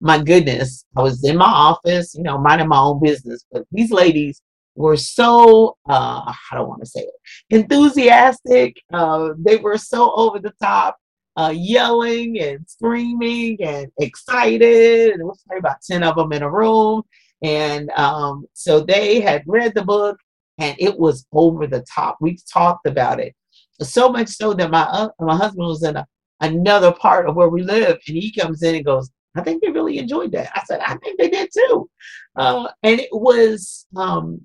My 0.00 0.22
goodness, 0.22 0.84
I 0.96 1.02
was 1.02 1.24
in 1.24 1.36
my 1.36 1.46
office, 1.46 2.14
you 2.14 2.22
know, 2.22 2.38
minding 2.38 2.68
my 2.68 2.78
own 2.78 3.00
business, 3.02 3.44
but 3.50 3.64
these 3.72 3.90
ladies 3.90 4.42
were 4.74 4.96
so 4.96 5.76
uh, 5.88 6.22
I 6.26 6.54
don't 6.54 6.68
want 6.68 6.82
to 6.82 6.86
say 6.86 7.00
it 7.00 7.14
enthusiastic. 7.50 8.76
Uh, 8.92 9.30
they 9.38 9.56
were 9.56 9.78
so 9.78 10.12
over 10.14 10.38
the 10.38 10.52
top, 10.62 10.96
uh, 11.36 11.52
yelling 11.54 12.40
and 12.40 12.68
screaming 12.68 13.58
and 13.62 13.90
excited. 13.98 15.12
And 15.12 15.20
it 15.20 15.24
was 15.24 15.42
probably 15.46 15.60
about 15.60 15.82
ten 15.82 16.02
of 16.02 16.16
them 16.16 16.32
in 16.32 16.42
a 16.42 16.50
room. 16.50 17.02
And 17.42 17.90
um, 17.90 18.46
so 18.54 18.80
they 18.80 19.20
had 19.20 19.42
read 19.46 19.74
the 19.74 19.84
book, 19.84 20.18
and 20.58 20.74
it 20.78 20.98
was 20.98 21.26
over 21.32 21.66
the 21.66 21.84
top. 21.94 22.16
We've 22.20 22.40
talked 22.52 22.86
about 22.86 23.20
it 23.20 23.34
so 23.82 24.08
much 24.10 24.28
so 24.28 24.54
that 24.54 24.70
my 24.70 24.82
uh, 24.82 25.08
my 25.20 25.36
husband 25.36 25.66
was 25.66 25.82
in 25.82 25.96
a, 25.96 26.06
another 26.40 26.92
part 26.92 27.28
of 27.28 27.36
where 27.36 27.50
we 27.50 27.62
live, 27.62 27.98
and 28.06 28.16
he 28.16 28.32
comes 28.32 28.62
in 28.62 28.74
and 28.74 28.84
goes, 28.84 29.10
"I 29.36 29.42
think 29.42 29.62
they 29.62 29.70
really 29.70 29.98
enjoyed 29.98 30.32
that." 30.32 30.50
I 30.54 30.62
said, 30.64 30.80
"I 30.80 30.96
think 30.96 31.18
they 31.18 31.28
did 31.28 31.50
too," 31.52 31.90
uh, 32.36 32.68
and 32.82 33.00
it 33.00 33.10
was. 33.12 33.86
Um, 33.96 34.40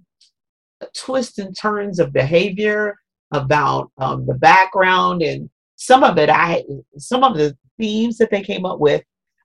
twists 0.96 1.38
and 1.38 1.56
turns 1.56 2.00
of 2.00 2.12
behavior, 2.12 2.98
about 3.32 3.92
um, 3.98 4.26
the 4.26 4.34
background, 4.34 5.22
and 5.22 5.50
some 5.82 6.04
of 6.04 6.20
it 6.20 6.30
I 6.30 6.64
some 6.98 7.24
of 7.24 7.36
the 7.36 7.58
themes 7.80 8.18
that 8.20 8.30
they 8.30 8.44
came 8.44 8.66
up 8.66 8.80
with 8.80 9.04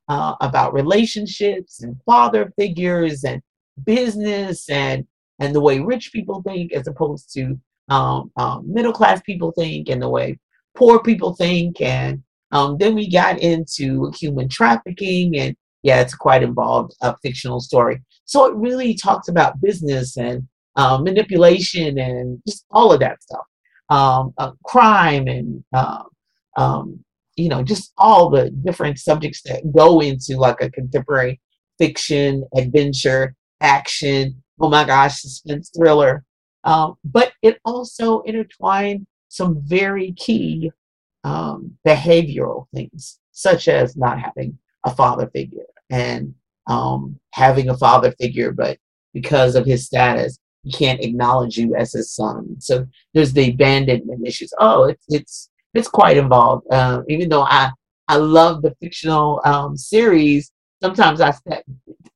uh, 0.08 0.34
about 0.42 0.74
relationships 0.74 1.82
and 1.82 1.96
father 2.04 2.52
figures 2.58 3.24
and 3.24 3.40
business 3.84 4.68
and 4.68 5.06
and 5.38 5.54
the 5.54 5.60
way 5.62 5.78
rich 5.78 6.12
people 6.12 6.42
think 6.42 6.74
as 6.74 6.86
opposed 6.86 7.32
to 7.32 7.58
um, 7.88 8.30
um, 8.36 8.70
middle 8.70 8.92
class 8.92 9.22
people 9.22 9.50
think 9.52 9.88
and 9.88 10.02
the 10.02 10.10
way 10.10 10.38
poor 10.76 11.02
people 11.02 11.34
think. 11.34 11.80
And 11.80 12.22
um, 12.52 12.76
then 12.76 12.94
we 12.94 13.10
got 13.10 13.38
into 13.38 14.10
human 14.18 14.48
trafficking 14.50 15.38
and 15.38 15.56
yeah 15.82 16.00
it's 16.02 16.14
quite 16.14 16.42
involved 16.42 16.94
a 17.00 17.16
fictional 17.22 17.60
story. 17.60 18.02
So 18.26 18.44
it 18.44 18.54
really 18.56 18.94
talks 18.94 19.28
about 19.28 19.60
business 19.62 20.18
and 20.18 20.46
uh, 20.76 20.98
manipulation 20.98 21.98
and 21.98 22.42
just 22.46 22.66
all 22.70 22.92
of 22.92 23.00
that 23.00 23.22
stuff, 23.22 23.46
um, 23.88 24.34
uh, 24.36 24.52
crime 24.64 25.28
and 25.28 25.64
uh, 25.72 26.02
um, 26.56 27.00
you 27.36 27.48
know 27.48 27.62
just 27.62 27.92
all 27.98 28.30
the 28.30 28.50
different 28.50 28.98
subjects 28.98 29.42
that 29.42 29.62
go 29.74 30.00
into 30.00 30.36
like 30.36 30.60
a 30.60 30.70
contemporary 30.70 31.40
fiction, 31.78 32.46
adventure, 32.56 33.34
action. 33.60 34.42
Oh 34.60 34.68
my 34.70 34.84
gosh, 34.84 35.20
suspense 35.20 35.70
thriller. 35.76 36.24
Um, 36.64 36.96
but 37.04 37.32
it 37.42 37.58
also 37.64 38.22
intertwined 38.22 39.06
some 39.28 39.62
very 39.64 40.12
key 40.12 40.72
um, 41.24 41.76
behavioral 41.86 42.66
things, 42.74 43.18
such 43.32 43.68
as 43.68 43.96
not 43.96 44.18
having 44.18 44.58
a 44.84 44.94
father 44.94 45.28
figure 45.32 45.66
and 45.90 46.34
um, 46.66 47.18
having 47.32 47.68
a 47.68 47.76
father 47.76 48.12
figure, 48.20 48.52
but 48.52 48.78
because 49.12 49.54
of 49.54 49.66
his 49.66 49.86
status, 49.86 50.38
he 50.62 50.72
can't 50.72 51.02
acknowledge 51.02 51.56
you 51.56 51.74
as 51.76 51.92
his 51.92 52.12
son. 52.12 52.56
So 52.60 52.86
there's 53.14 53.32
the 53.32 53.50
abandonment 53.50 54.26
issues. 54.26 54.52
Oh, 54.58 54.84
it's 54.84 55.04
it's 55.08 55.50
it's 55.78 55.88
quite 55.88 56.16
involved. 56.16 56.66
Uh, 56.70 57.02
even 57.08 57.28
though 57.28 57.42
I 57.42 57.70
I 58.08 58.16
love 58.16 58.62
the 58.62 58.74
fictional 58.80 59.40
um, 59.44 59.76
series, 59.76 60.52
sometimes 60.82 61.20
I 61.20 61.32
step, 61.32 61.64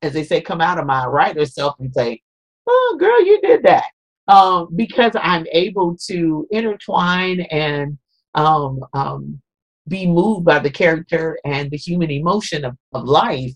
as 0.02 0.12
they 0.12 0.24
say, 0.24 0.40
come 0.40 0.60
out 0.60 0.78
of 0.78 0.86
my 0.86 1.06
writer 1.06 1.44
self 1.46 1.76
and 1.80 1.92
say, 1.94 2.20
"Oh, 2.68 2.96
girl, 2.98 3.24
you 3.24 3.40
did 3.42 3.62
that," 3.64 3.84
um, 4.28 4.68
because 4.76 5.12
I'm 5.20 5.46
able 5.52 5.96
to 6.08 6.46
intertwine 6.50 7.40
and 7.50 7.98
um, 8.34 8.80
um, 8.94 9.40
be 9.88 10.06
moved 10.06 10.44
by 10.44 10.58
the 10.60 10.70
character 10.70 11.38
and 11.44 11.70
the 11.70 11.76
human 11.76 12.10
emotion 12.10 12.64
of, 12.64 12.76
of 12.92 13.04
life 13.04 13.54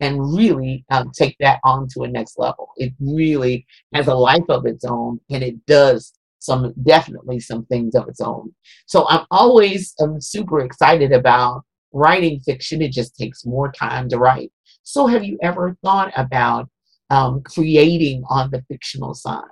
and 0.00 0.34
really 0.34 0.84
um, 0.90 1.10
take 1.12 1.36
that 1.40 1.60
on 1.64 1.88
to 1.88 2.02
a 2.02 2.08
next 2.08 2.38
level. 2.38 2.70
It 2.76 2.92
really 3.00 3.66
has 3.92 4.08
a 4.08 4.14
life 4.14 4.44
of 4.48 4.66
its 4.66 4.84
own, 4.84 5.20
and 5.30 5.42
it 5.42 5.64
does 5.66 6.12
some 6.44 6.72
definitely 6.82 7.40
some 7.40 7.64
things 7.66 7.94
of 7.94 8.08
its 8.08 8.20
own. 8.20 8.54
So 8.86 9.06
I'm 9.08 9.26
always 9.30 9.94
um, 10.02 10.20
super 10.20 10.60
excited 10.60 11.12
about 11.12 11.62
writing 11.92 12.40
fiction. 12.40 12.82
It 12.82 12.92
just 12.92 13.16
takes 13.16 13.46
more 13.46 13.72
time 13.72 14.08
to 14.10 14.18
write. 14.18 14.52
So 14.82 15.06
have 15.06 15.24
you 15.24 15.38
ever 15.42 15.76
thought 15.82 16.12
about 16.16 16.68
um, 17.10 17.42
creating 17.42 18.24
on 18.28 18.50
the 18.50 18.62
fictional 18.68 19.14
side? 19.14 19.42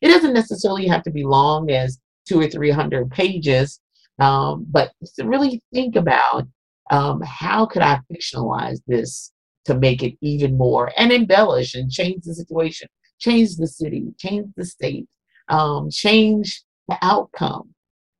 It 0.00 0.08
doesn't 0.08 0.32
necessarily 0.32 0.86
have 0.86 1.02
to 1.04 1.10
be 1.10 1.24
long 1.24 1.70
as 1.70 1.98
two 2.26 2.40
or 2.40 2.48
three 2.48 2.70
hundred 2.70 3.10
pages, 3.10 3.80
um, 4.20 4.66
but 4.70 4.92
to 5.16 5.24
really 5.24 5.62
think 5.72 5.96
about 5.96 6.46
um, 6.90 7.20
how 7.22 7.66
could 7.66 7.82
I 7.82 8.00
fictionalize 8.10 8.80
this 8.86 9.32
to 9.66 9.74
make 9.74 10.02
it 10.02 10.14
even 10.22 10.56
more 10.56 10.92
and 10.96 11.12
embellish 11.12 11.74
and 11.74 11.90
change 11.90 12.24
the 12.24 12.34
situation, 12.34 12.88
change 13.18 13.56
the 13.56 13.66
city, 13.66 14.06
change 14.18 14.46
the 14.56 14.64
state, 14.64 15.06
um, 15.48 15.90
change 15.90 16.62
the 16.88 16.98
outcome. 17.02 17.74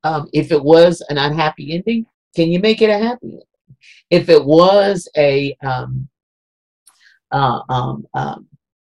Um, 0.05 0.29
if 0.33 0.53
it 0.53 0.63
was 0.63 1.03
an 1.09 1.19
unhappy 1.19 1.75
ending, 1.75 2.07
can 2.37 2.49
you 2.51 2.61
make 2.61 2.83
it 2.83 2.91
a 2.91 2.99
happy 2.99 3.27
ending? 3.27 3.43
If 4.11 4.29
it 4.29 4.45
was 4.45 5.09
a, 5.17 5.57
um, 5.65 6.09
uh, 7.31 7.61
um, 7.69 8.07
um, 8.15 8.47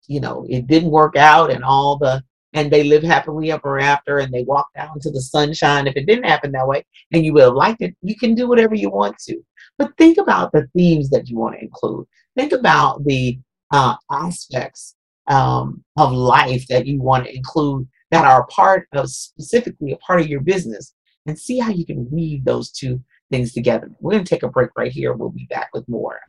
you 0.07 0.19
know, 0.19 0.45
it 0.49 0.67
didn't 0.67 0.91
work 0.91 1.15
out 1.15 1.51
and 1.51 1.63
all 1.63 1.97
the, 1.97 2.23
and 2.53 2.71
they 2.71 2.83
live 2.83 3.03
happily 3.03 3.51
ever 3.51 3.79
after 3.79 4.19
and 4.19 4.31
they 4.31 4.43
walk 4.43 4.67
down 4.75 4.99
to 5.01 5.11
the 5.11 5.21
sunshine. 5.21 5.87
If 5.87 5.95
it 5.95 6.05
didn't 6.05 6.25
happen 6.25 6.51
that 6.51 6.67
way 6.67 6.85
and 7.11 7.25
you 7.25 7.33
would 7.33 7.43
have 7.43 7.53
liked 7.53 7.81
it, 7.81 7.95
you 8.01 8.15
can 8.15 8.35
do 8.35 8.47
whatever 8.47 8.75
you 8.75 8.89
want 8.89 9.17
to. 9.27 9.41
But 9.77 9.97
think 9.97 10.17
about 10.19 10.51
the 10.51 10.67
themes 10.75 11.09
that 11.09 11.29
you 11.29 11.37
want 11.37 11.55
to 11.55 11.61
include. 11.61 12.05
Think 12.35 12.51
about 12.51 13.03
the 13.05 13.39
uh, 13.71 13.95
aspects 14.11 14.95
um, 15.27 15.83
of 15.97 16.11
life 16.11 16.67
that 16.67 16.85
you 16.85 17.01
want 17.01 17.25
to 17.25 17.35
include 17.35 17.87
that 18.13 18.25
are 18.25 18.41
a 18.41 18.45
part 18.45 18.87
of 18.93 19.09
specifically 19.09 19.91
a 19.91 19.97
part 19.97 20.21
of 20.21 20.27
your 20.27 20.39
business 20.39 20.93
and 21.25 21.37
see 21.37 21.57
how 21.57 21.71
you 21.71 21.83
can 21.83 22.07
weave 22.11 22.45
those 22.45 22.69
two 22.69 23.01
things 23.31 23.53
together. 23.53 23.89
We're 23.99 24.11
going 24.11 24.23
to 24.23 24.29
take 24.29 24.43
a 24.43 24.47
break 24.47 24.69
right 24.77 24.91
here. 24.91 25.13
We'll 25.13 25.29
be 25.29 25.47
back 25.49 25.69
with 25.73 25.89
more. 25.89 26.19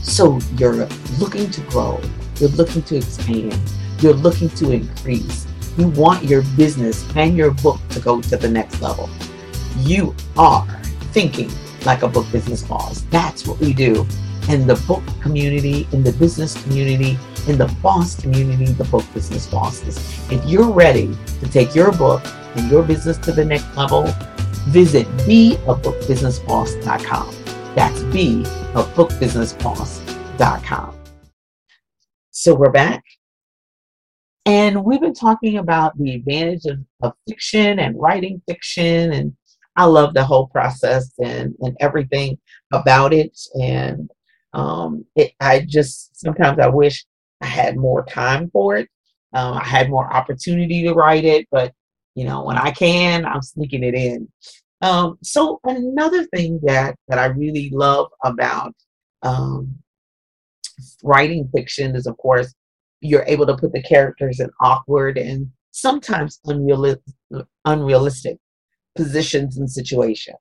So 0.00 0.38
you're 0.56 0.86
looking 1.18 1.50
to 1.50 1.60
grow, 1.68 2.00
you're 2.36 2.48
looking 2.50 2.82
to 2.84 2.96
expand, 2.96 3.60
you're 3.98 4.14
looking 4.14 4.48
to 4.48 4.70
increase. 4.72 5.46
You 5.76 5.88
want 5.88 6.24
your 6.24 6.42
business 6.56 7.06
and 7.14 7.36
your 7.36 7.50
book 7.50 7.80
to 7.90 8.00
go 8.00 8.22
to 8.22 8.36
the 8.38 8.48
next 8.48 8.80
level. 8.80 9.10
You 9.80 10.14
are 10.38 10.66
thinking 11.12 11.50
like 11.84 12.02
a 12.02 12.08
book 12.08 12.24
business 12.32 12.62
boss. 12.62 13.02
That's 13.10 13.46
what 13.46 13.58
we 13.60 13.74
do 13.74 14.06
in 14.48 14.66
the 14.66 14.82
book 14.88 15.02
community, 15.20 15.86
in 15.92 16.02
the 16.02 16.12
business 16.12 16.60
community, 16.62 17.18
in 17.48 17.58
the 17.58 17.66
boss 17.82 18.20
community, 18.20 18.66
the 18.66 18.84
book 18.84 19.04
business 19.14 19.46
bosses. 19.46 19.96
If 20.30 20.44
you're 20.44 20.70
ready 20.70 21.16
to 21.40 21.48
take 21.48 21.74
your 21.74 21.90
book 21.92 22.22
and 22.56 22.70
your 22.70 22.82
business 22.82 23.16
to 23.18 23.32
the 23.32 23.44
next 23.44 23.76
level, 23.76 24.04
visit 24.68 25.06
beabookbusinessboss.com. 25.26 27.34
That's 27.74 28.00
beabookbusinessboss.com. 28.00 30.96
So 32.30 32.54
we're 32.54 32.70
back. 32.70 33.02
And 34.46 34.84
we've 34.84 35.00
been 35.00 35.14
talking 35.14 35.58
about 35.58 35.98
the 35.98 36.14
advantage 36.14 36.64
of, 36.64 36.78
of 37.02 37.12
fiction 37.28 37.78
and 37.78 38.00
writing 38.00 38.40
fiction. 38.48 39.12
And 39.12 39.36
I 39.76 39.84
love 39.84 40.14
the 40.14 40.24
whole 40.24 40.46
process 40.46 41.12
and, 41.22 41.54
and 41.60 41.76
everything 41.80 42.38
about 42.72 43.12
it. 43.12 43.38
And 43.54 44.10
um, 44.52 45.04
it, 45.14 45.32
I 45.40 45.60
just 45.60 46.18
sometimes 46.18 46.58
I 46.58 46.68
wish 46.68 47.04
I 47.40 47.46
had 47.46 47.76
more 47.76 48.04
time 48.04 48.50
for 48.50 48.76
it. 48.76 48.88
Um, 49.32 49.54
I 49.54 49.64
had 49.64 49.90
more 49.90 50.12
opportunity 50.12 50.82
to 50.84 50.92
write 50.92 51.24
it, 51.24 51.46
but 51.50 51.72
you 52.14 52.24
know, 52.24 52.44
when 52.44 52.58
I 52.58 52.70
can, 52.72 53.24
I'm 53.24 53.42
sneaking 53.42 53.84
it 53.84 53.94
in. 53.94 54.28
Um, 54.82 55.18
so 55.22 55.60
another 55.64 56.24
thing 56.26 56.58
that 56.64 56.96
that 57.08 57.18
I 57.18 57.26
really 57.26 57.70
love 57.72 58.08
about 58.24 58.74
um, 59.22 59.76
writing 61.02 61.48
fiction 61.54 61.94
is, 61.94 62.06
of 62.06 62.16
course, 62.16 62.54
you're 63.00 63.24
able 63.26 63.46
to 63.46 63.56
put 63.56 63.72
the 63.72 63.82
characters 63.82 64.40
in 64.40 64.50
awkward 64.60 65.18
and 65.18 65.50
sometimes 65.70 66.40
unrealistic, 66.46 67.14
unrealistic 67.64 68.38
positions 68.96 69.56
and 69.56 69.70
situations. 69.70 70.36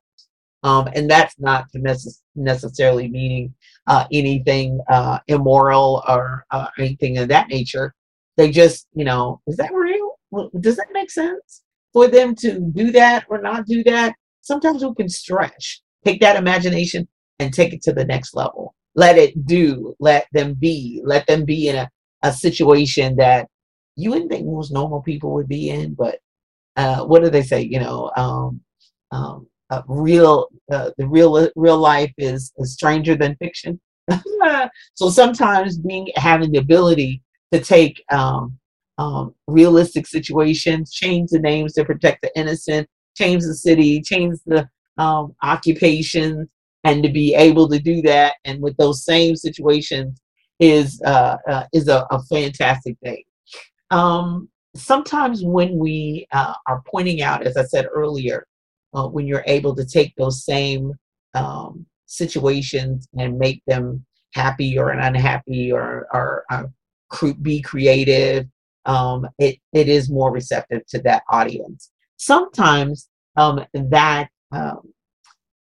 Um, 0.63 0.89
and 0.93 1.09
that's 1.09 1.39
not 1.39 1.67
necess- 1.75 2.21
necessarily 2.35 3.07
meaning 3.07 3.53
uh, 3.87 4.05
anything 4.11 4.81
uh, 4.89 5.19
immoral 5.27 6.03
or 6.07 6.45
uh, 6.51 6.67
anything 6.77 7.17
of 7.17 7.29
that 7.29 7.47
nature. 7.47 7.93
They 8.37 8.51
just, 8.51 8.87
you 8.93 9.05
know, 9.05 9.41
is 9.47 9.57
that 9.57 9.73
real? 9.73 10.19
Does 10.59 10.77
that 10.77 10.87
make 10.93 11.11
sense 11.11 11.63
for 11.93 12.07
them 12.07 12.35
to 12.35 12.59
do 12.59 12.91
that 12.91 13.25
or 13.29 13.41
not 13.41 13.65
do 13.65 13.83
that? 13.85 14.15
Sometimes 14.41 14.83
we 14.83 14.93
can 14.95 15.09
stretch, 15.09 15.81
take 16.05 16.21
that 16.21 16.35
imagination 16.35 17.07
and 17.39 17.53
take 17.53 17.73
it 17.73 17.81
to 17.83 17.93
the 17.93 18.05
next 18.05 18.35
level. 18.35 18.75
Let 18.95 19.17
it 19.17 19.45
do, 19.45 19.95
let 19.99 20.27
them 20.33 20.55
be, 20.55 21.01
let 21.05 21.25
them 21.27 21.45
be 21.45 21.69
in 21.69 21.75
a, 21.75 21.89
a 22.23 22.33
situation 22.33 23.15
that 23.17 23.47
you 23.95 24.11
wouldn't 24.11 24.31
think 24.31 24.45
most 24.45 24.71
normal 24.71 25.01
people 25.01 25.33
would 25.33 25.47
be 25.47 25.69
in, 25.69 25.93
but 25.93 26.19
uh, 26.75 27.03
what 27.05 27.23
do 27.23 27.29
they 27.29 27.43
say? 27.43 27.61
You 27.61 27.79
know, 27.79 28.11
um, 28.15 28.61
um, 29.11 29.47
uh, 29.69 29.81
real 29.87 30.47
uh, 30.71 30.91
the 30.97 31.07
real 31.07 31.49
real 31.55 31.77
life 31.77 32.13
is, 32.17 32.51
is 32.57 32.73
stranger 32.73 33.15
than 33.15 33.35
fiction. 33.35 33.79
so 34.95 35.09
sometimes 35.09 35.77
being 35.77 36.07
having 36.15 36.51
the 36.51 36.59
ability 36.59 37.21
to 37.51 37.59
take 37.59 38.03
um, 38.11 38.57
um, 38.97 39.33
realistic 39.47 40.07
situations, 40.07 40.91
change 40.91 41.29
the 41.29 41.39
names 41.39 41.73
to 41.73 41.85
protect 41.85 42.21
the 42.21 42.31
innocent, 42.37 42.87
change 43.15 43.43
the 43.43 43.53
city, 43.53 44.01
change 44.01 44.37
the 44.45 44.67
um, 44.97 45.35
occupations, 45.43 46.47
and 46.83 47.03
to 47.03 47.09
be 47.09 47.35
able 47.35 47.67
to 47.69 47.79
do 47.79 48.01
that 48.01 48.35
and 48.45 48.61
with 48.61 48.75
those 48.77 49.03
same 49.03 49.35
situations 49.35 50.19
is 50.59 51.01
uh, 51.05 51.37
uh, 51.47 51.63
is 51.73 51.87
a, 51.87 52.05
a, 52.11 52.21
fantastic 52.23 52.97
thing. 53.01 53.23
Um, 53.91 54.49
sometimes 54.75 55.43
when 55.43 55.77
we 55.77 56.27
uh, 56.33 56.53
are 56.67 56.83
pointing 56.85 57.21
out, 57.21 57.45
as 57.45 57.55
I 57.55 57.63
said 57.63 57.87
earlier, 57.93 58.45
uh, 58.93 59.07
when 59.07 59.27
you're 59.27 59.43
able 59.45 59.75
to 59.75 59.85
take 59.85 60.13
those 60.15 60.43
same 60.43 60.93
um, 61.35 61.85
situations 62.05 63.07
and 63.17 63.37
make 63.37 63.61
them 63.67 64.05
happy 64.33 64.77
or 64.77 64.89
an 64.89 64.99
unhappy 64.99 65.71
or, 65.71 66.07
or, 66.13 66.45
or 66.51 66.69
uh, 67.21 67.31
be 67.41 67.61
creative, 67.61 68.47
um, 68.85 69.27
it, 69.37 69.57
it 69.73 69.87
is 69.87 70.09
more 70.09 70.31
receptive 70.31 70.85
to 70.87 70.99
that 71.01 71.23
audience. 71.29 71.91
Sometimes 72.17 73.09
um, 73.37 73.65
that, 73.73 74.29
um, 74.51 74.81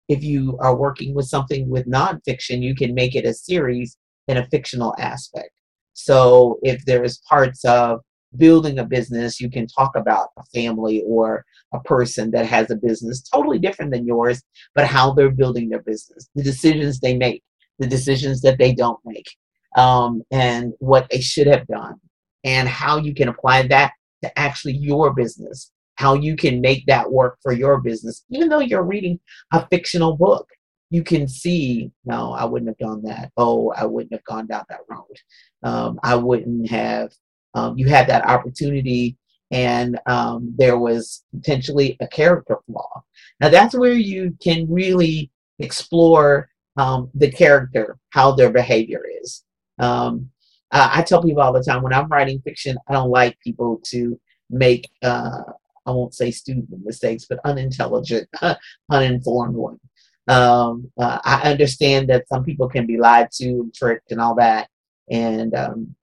if 0.10 0.24
you 0.24 0.58
are 0.60 0.76
working 0.76 1.14
with 1.14 1.28
something 1.28 1.70
with 1.70 1.88
nonfiction, 1.88 2.62
you 2.62 2.76
can 2.76 2.94
make 2.94 3.16
it 3.16 3.26
a 3.26 3.34
series 3.34 3.98
in 4.28 4.38
a 4.38 4.48
fictional 4.48 4.94
aspect. 5.00 5.52
So 5.94 6.60
if 6.64 6.84
there's 6.86 7.20
parts 7.30 7.64
of 7.66 8.02
building 8.38 8.80
a 8.80 8.86
business, 8.86 9.40
you 9.40 9.50
can 9.50 9.68
talk 9.68 9.96
about 9.96 10.30
a 10.38 10.44
family 10.54 11.04
or 11.06 11.46
a 11.74 11.80
person 11.82 12.32
that 12.32 12.46
has 12.46 12.72
a 12.72 12.76
business 12.76 13.22
totally 13.22 13.60
different 13.60 13.92
than 13.92 14.06
yours, 14.06 14.42
but 14.76 14.88
how 14.88 15.14
they're 15.14 15.32
building 15.32 15.70
their 15.70 15.82
business, 15.82 16.30
the 16.36 16.44
decisions 16.44 17.00
they 17.00 17.16
make, 17.16 17.44
the 17.80 17.88
decisions 17.88 18.42
that 18.42 18.58
they 18.58 18.74
don't 18.74 19.00
make, 19.06 19.30
um, 19.78 20.22
and 20.32 20.74
what 20.80 21.08
they 21.10 21.20
should 21.20 21.48
have 21.48 21.68
done, 21.68 21.96
and 22.44 22.68
how 22.68 22.98
you 22.98 23.14
can 23.14 23.28
apply 23.28 23.68
that 23.68 23.92
to 24.24 24.40
actually 24.40 24.74
your 24.74 25.14
business, 25.14 25.72
how 25.96 26.14
you 26.14 26.36
can 26.36 26.62
make 26.62 26.86
that 26.86 27.12
work 27.12 27.38
for 27.42 27.52
your 27.52 27.80
business, 27.82 28.24
even 28.30 28.50
though 28.50 28.60
you're 28.60 28.84
reading 28.84 29.20
a 29.54 29.68
fictional 29.68 30.16
book. 30.16 30.48
You 30.90 31.04
can 31.06 31.26
see, 31.26 31.90
no, 32.04 32.34
I 32.34 32.44
wouldn't 32.44 32.68
have 32.68 32.78
done 32.78 33.02
that. 33.04 33.32
Oh, 33.38 33.72
I 33.78 33.86
wouldn't 33.86 34.12
have 34.12 34.26
gone 34.26 34.48
down 34.48 34.66
that 34.68 34.82
road. 34.90 35.16
Um, 35.64 36.00
I 36.04 36.16
wouldn't 36.16 36.70
have 36.70 37.14
um, 37.54 37.78
you 37.78 37.88
had 37.88 38.08
that 38.08 38.26
opportunity 38.26 39.18
and 39.52 40.00
um, 40.06 40.54
there 40.58 40.78
was 40.78 41.24
potentially 41.36 41.98
a 42.00 42.08
character 42.08 42.58
flaw. 42.66 43.04
Now 43.40 43.50
that's 43.50 43.76
where 43.76 43.94
you 43.94 44.38
can 44.42 44.72
really 44.72 45.30
explore 45.60 46.50
um, 46.78 47.10
the 47.14 47.30
character, 47.30 47.98
how 48.12 48.32
their 48.32 48.52
behavior 48.52 49.04
is. 49.22 49.44
Um, 49.80 50.30
I 50.72 51.02
tell 51.02 51.22
people 51.22 51.42
all 51.42 51.52
the 51.52 51.64
time 51.64 51.84
when 51.84 51.94
I'm 51.94 52.08
writing 52.08 52.42
fiction, 52.42 52.78
I 52.88 52.94
don't 52.94 53.10
like 53.10 53.38
people 53.42 53.82
to 53.88 54.18
make, 54.50 54.90
uh, 55.04 55.42
I 55.86 55.92
won't 55.92 56.14
say 56.14 56.32
stupid 56.32 56.68
mistakes, 56.84 57.26
but 57.30 57.40
unintelligent, 57.44 58.30
uninformed 58.90 59.56
ones. 59.56 59.80
Um, 60.28 60.90
uh, 60.98 61.20
I 61.26 61.52
understand 61.52 62.10
that 62.10 62.30
some 62.30 62.46
people 62.46 62.70
can 62.70 62.86
be 62.86 62.98
lied 62.98 63.32
to 63.34 63.46
and 63.46 63.74
tricked 63.74 64.12
and 64.12 64.22
all 64.22 64.36
that. 64.36 64.70
And 65.10 65.54
um, 65.56 65.96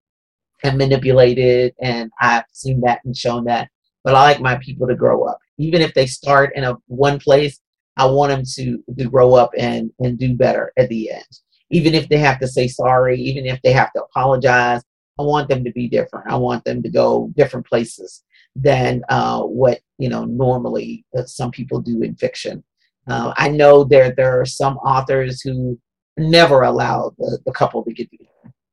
and 0.62 0.78
manipulated 0.78 1.74
and 1.80 2.10
I've 2.20 2.44
seen 2.52 2.80
that 2.82 3.00
and 3.04 3.16
shown 3.16 3.44
that. 3.44 3.68
But 4.04 4.14
I 4.14 4.22
like 4.22 4.40
my 4.40 4.56
people 4.56 4.86
to 4.86 4.94
grow 4.94 5.24
up. 5.24 5.38
Even 5.58 5.80
if 5.80 5.94
they 5.94 6.06
start 6.06 6.52
in 6.54 6.64
a 6.64 6.76
one 6.86 7.18
place, 7.18 7.60
I 7.96 8.06
want 8.06 8.30
them 8.30 8.44
to, 8.54 8.94
to 8.98 9.08
grow 9.08 9.34
up 9.34 9.50
and, 9.56 9.90
and 10.00 10.18
do 10.18 10.34
better 10.34 10.72
at 10.76 10.88
the 10.88 11.10
end. 11.10 11.24
Even 11.70 11.94
if 11.94 12.08
they 12.08 12.18
have 12.18 12.38
to 12.40 12.46
say 12.46 12.68
sorry, 12.68 13.20
even 13.20 13.46
if 13.46 13.60
they 13.62 13.72
have 13.72 13.92
to 13.94 14.04
apologize, 14.04 14.82
I 15.18 15.22
want 15.22 15.48
them 15.48 15.64
to 15.64 15.72
be 15.72 15.88
different. 15.88 16.30
I 16.30 16.36
want 16.36 16.64
them 16.64 16.82
to 16.82 16.90
go 16.90 17.32
different 17.36 17.66
places 17.66 18.22
than 18.54 19.02
uh, 19.08 19.42
what 19.42 19.80
you 19.98 20.08
know 20.08 20.24
normally 20.24 21.04
uh, 21.16 21.24
some 21.24 21.50
people 21.50 21.80
do 21.80 22.02
in 22.02 22.14
fiction. 22.16 22.62
Uh, 23.08 23.32
I 23.36 23.48
know 23.48 23.84
there 23.84 24.14
there 24.14 24.40
are 24.40 24.46
some 24.46 24.76
authors 24.78 25.40
who 25.40 25.78
never 26.16 26.62
allow 26.62 27.12
the, 27.18 27.38
the 27.44 27.52
couple 27.52 27.84
to 27.84 27.92
get 27.92 28.10
together. 28.10 28.30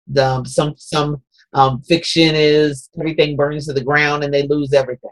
The, 0.07 0.43
some 0.45 0.75
some 0.77 1.21
um, 1.53 1.81
fiction 1.81 2.35
is 2.35 2.89
everything 2.99 3.35
burns 3.35 3.67
to 3.67 3.73
the 3.73 3.83
ground 3.83 4.23
and 4.23 4.33
they 4.33 4.47
lose 4.47 4.73
everything. 4.73 5.11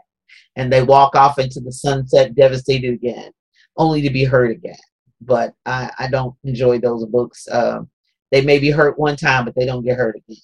And 0.56 0.72
they 0.72 0.82
walk 0.82 1.16
off 1.16 1.38
into 1.38 1.60
the 1.60 1.72
sunset 1.72 2.34
devastated 2.34 2.92
again, 2.92 3.32
only 3.76 4.02
to 4.02 4.10
be 4.10 4.24
hurt 4.24 4.50
again. 4.50 4.76
But 5.20 5.54
I, 5.64 5.90
I 5.98 6.08
don't 6.08 6.34
enjoy 6.44 6.78
those 6.78 7.06
books. 7.06 7.48
Uh, 7.48 7.82
they 8.30 8.42
may 8.42 8.58
be 8.58 8.70
hurt 8.70 8.98
one 8.98 9.16
time, 9.16 9.44
but 9.44 9.54
they 9.54 9.66
don't 9.66 9.84
get 9.84 9.96
hurt 9.96 10.16
again. 10.16 10.40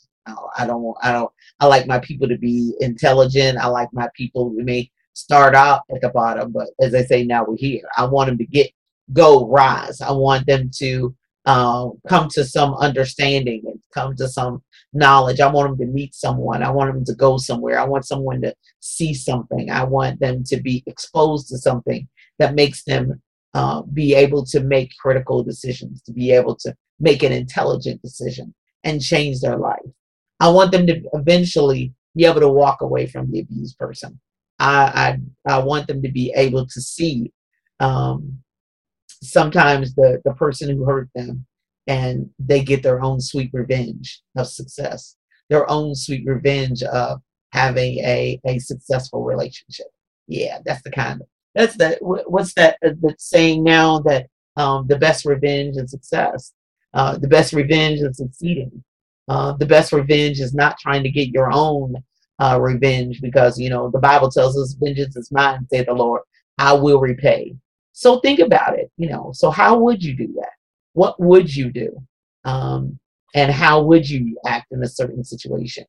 I 0.56 0.66
don't 0.66 0.94
I 1.02 1.12
don't 1.12 1.32
I 1.60 1.66
like 1.66 1.86
my 1.86 1.98
people 1.98 2.28
to 2.28 2.36
be 2.36 2.74
intelligent. 2.80 3.58
I 3.58 3.66
like 3.66 3.88
my 3.92 4.08
people 4.14 4.50
who 4.50 4.62
may 4.62 4.90
start 5.14 5.54
out 5.54 5.82
at 5.94 6.00
the 6.00 6.10
bottom, 6.10 6.52
but 6.52 6.68
as 6.80 6.94
I 6.94 7.02
say, 7.02 7.24
now 7.24 7.44
we're 7.44 7.56
here. 7.56 7.82
I 7.96 8.04
want 8.04 8.28
them 8.28 8.38
to 8.38 8.46
get 8.46 8.70
go 9.12 9.48
rise. 9.48 10.00
I 10.00 10.12
want 10.12 10.46
them 10.46 10.70
to 10.76 11.14
uh, 11.46 11.88
come 12.08 12.28
to 12.28 12.44
some 12.44 12.74
understanding 12.74 13.62
and 13.66 13.80
come 13.92 14.14
to 14.16 14.28
some 14.28 14.62
knowledge. 14.92 15.40
I 15.40 15.50
want 15.50 15.78
them 15.78 15.86
to 15.86 15.92
meet 15.92 16.14
someone. 16.14 16.62
I 16.62 16.70
want 16.70 16.92
them 16.92 17.04
to 17.04 17.14
go 17.14 17.36
somewhere. 17.36 17.78
I 17.78 17.84
want 17.84 18.06
someone 18.06 18.40
to 18.42 18.54
see 18.80 19.14
something. 19.14 19.70
I 19.70 19.84
want 19.84 20.20
them 20.20 20.44
to 20.44 20.60
be 20.60 20.82
exposed 20.86 21.48
to 21.48 21.58
something 21.58 22.08
that 22.38 22.54
makes 22.54 22.84
them 22.84 23.20
uh, 23.54 23.82
be 23.82 24.14
able 24.14 24.44
to 24.46 24.60
make 24.60 24.96
critical 25.00 25.42
decisions, 25.42 26.02
to 26.02 26.12
be 26.12 26.32
able 26.32 26.54
to 26.56 26.74
make 27.00 27.22
an 27.22 27.32
intelligent 27.32 28.00
decision 28.02 28.54
and 28.84 29.02
change 29.02 29.40
their 29.40 29.56
life. 29.56 29.78
I 30.40 30.48
want 30.48 30.72
them 30.72 30.86
to 30.86 31.02
eventually 31.14 31.92
be 32.14 32.24
able 32.24 32.40
to 32.40 32.48
walk 32.48 32.80
away 32.80 33.06
from 33.06 33.30
the 33.30 33.40
abused 33.40 33.78
person. 33.78 34.20
I 34.58 35.18
I, 35.46 35.54
I 35.54 35.58
want 35.58 35.86
them 35.86 36.02
to 36.02 36.10
be 36.10 36.32
able 36.36 36.66
to 36.66 36.80
see 36.80 37.32
um, 37.80 38.40
sometimes 39.22 39.94
the 39.94 40.20
the 40.24 40.34
person 40.34 40.74
who 40.74 40.84
hurt 40.84 41.08
them, 41.14 41.46
and 41.88 42.30
they 42.38 42.62
get 42.62 42.82
their 42.84 43.02
own 43.02 43.20
sweet 43.20 43.50
revenge 43.52 44.22
of 44.36 44.46
success, 44.48 45.16
their 45.50 45.68
own 45.70 45.94
sweet 45.94 46.24
revenge 46.26 46.82
of 46.84 47.20
having 47.52 47.98
a 48.00 48.40
a 48.46 48.58
successful 48.60 49.24
relationship. 49.24 49.88
Yeah, 50.28 50.58
that's 50.64 50.82
the 50.82 50.92
kind 50.92 51.22
of 51.22 51.28
that's 51.54 51.76
the 51.76 51.98
what's 52.00 52.54
that 52.54 52.78
uh, 52.86 52.90
saying 53.18 53.64
now 53.64 54.00
that 54.00 54.28
um, 54.56 54.86
the 54.88 54.98
best 54.98 55.24
revenge 55.24 55.76
is 55.76 55.90
success. 55.90 56.52
Uh, 56.94 57.18
the 57.18 57.28
best 57.28 57.52
revenge 57.52 58.00
is 58.00 58.18
succeeding. 58.18 58.84
Uh, 59.28 59.52
the 59.52 59.66
best 59.66 59.92
revenge 59.92 60.40
is 60.40 60.54
not 60.54 60.78
trying 60.78 61.02
to 61.02 61.10
get 61.10 61.28
your 61.28 61.52
own 61.52 61.94
uh, 62.40 62.58
revenge 62.60 63.20
because, 63.20 63.58
you 63.58 63.68
know, 63.68 63.90
the 63.90 63.98
Bible 63.98 64.30
tells 64.30 64.56
us, 64.58 64.74
vengeance 64.80 65.16
is 65.16 65.30
mine, 65.30 65.66
said 65.70 65.86
the 65.86 65.92
Lord. 65.92 66.22
I 66.58 66.72
will 66.72 67.00
repay. 67.00 67.54
So 67.92 68.20
think 68.20 68.40
about 68.40 68.78
it, 68.78 68.90
you 68.96 69.08
know. 69.08 69.32
So 69.34 69.50
how 69.50 69.78
would 69.78 70.02
you 70.02 70.16
do 70.16 70.32
that? 70.36 70.57
What 70.98 71.20
would 71.20 71.54
you 71.54 71.70
do? 71.70 71.90
Um, 72.44 72.98
and 73.34 73.52
how 73.52 73.82
would 73.82 74.08
you 74.08 74.36
act 74.46 74.66
in 74.72 74.82
a 74.82 74.88
certain 74.88 75.22
situation? 75.22 75.84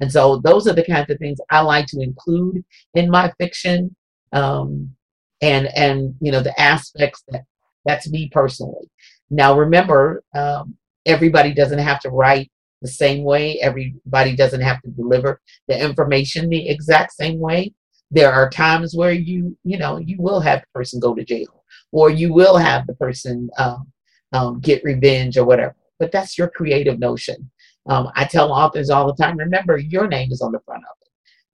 And 0.00 0.10
so 0.10 0.38
those 0.38 0.66
are 0.66 0.72
the 0.72 0.84
kinds 0.84 1.10
of 1.10 1.18
things 1.18 1.38
I 1.50 1.60
like 1.60 1.86
to 1.88 2.00
include 2.00 2.64
in 2.94 3.10
my 3.10 3.32
fiction. 3.38 3.94
Um, 4.32 4.94
and 5.42 5.66
and 5.76 6.14
you 6.20 6.32
know 6.32 6.40
the 6.40 6.58
aspects 6.58 7.22
that 7.28 7.42
that's 7.84 8.08
me 8.10 8.30
personally. 8.32 8.88
Now 9.30 9.58
remember, 9.58 10.22
um, 10.34 10.76
everybody 11.04 11.52
doesn't 11.52 11.78
have 11.90 12.00
to 12.00 12.10
write 12.10 12.50
the 12.80 12.88
same 12.88 13.22
way. 13.22 13.58
Everybody 13.60 14.34
doesn't 14.34 14.60
have 14.62 14.80
to 14.82 14.90
deliver 14.90 15.40
the 15.68 15.78
information 15.78 16.48
the 16.48 16.68
exact 16.68 17.12
same 17.12 17.38
way. 17.38 17.74
There 18.10 18.32
are 18.32 18.48
times 18.48 18.94
where 18.96 19.12
you, 19.12 19.56
you 19.64 19.78
know, 19.78 19.98
you 19.98 20.16
will 20.18 20.40
have 20.40 20.60
the 20.60 20.66
person 20.74 21.00
go 21.00 21.14
to 21.14 21.24
jail, 21.24 21.64
or 21.92 22.10
you 22.10 22.32
will 22.32 22.56
have 22.56 22.86
the 22.86 22.94
person 22.94 23.50
um, 23.58 23.92
um, 24.34 24.60
get 24.60 24.84
revenge 24.84 25.38
or 25.38 25.44
whatever. 25.44 25.74
But 25.98 26.12
that's 26.12 26.36
your 26.36 26.48
creative 26.48 26.98
notion. 26.98 27.50
Um, 27.86 28.10
I 28.14 28.24
tell 28.24 28.52
authors 28.52 28.90
all 28.90 29.06
the 29.06 29.22
time: 29.22 29.38
remember, 29.38 29.78
your 29.78 30.06
name 30.06 30.30
is 30.30 30.42
on 30.42 30.52
the 30.52 30.60
front 30.60 30.84
of 30.84 30.96
it. 31.00 31.08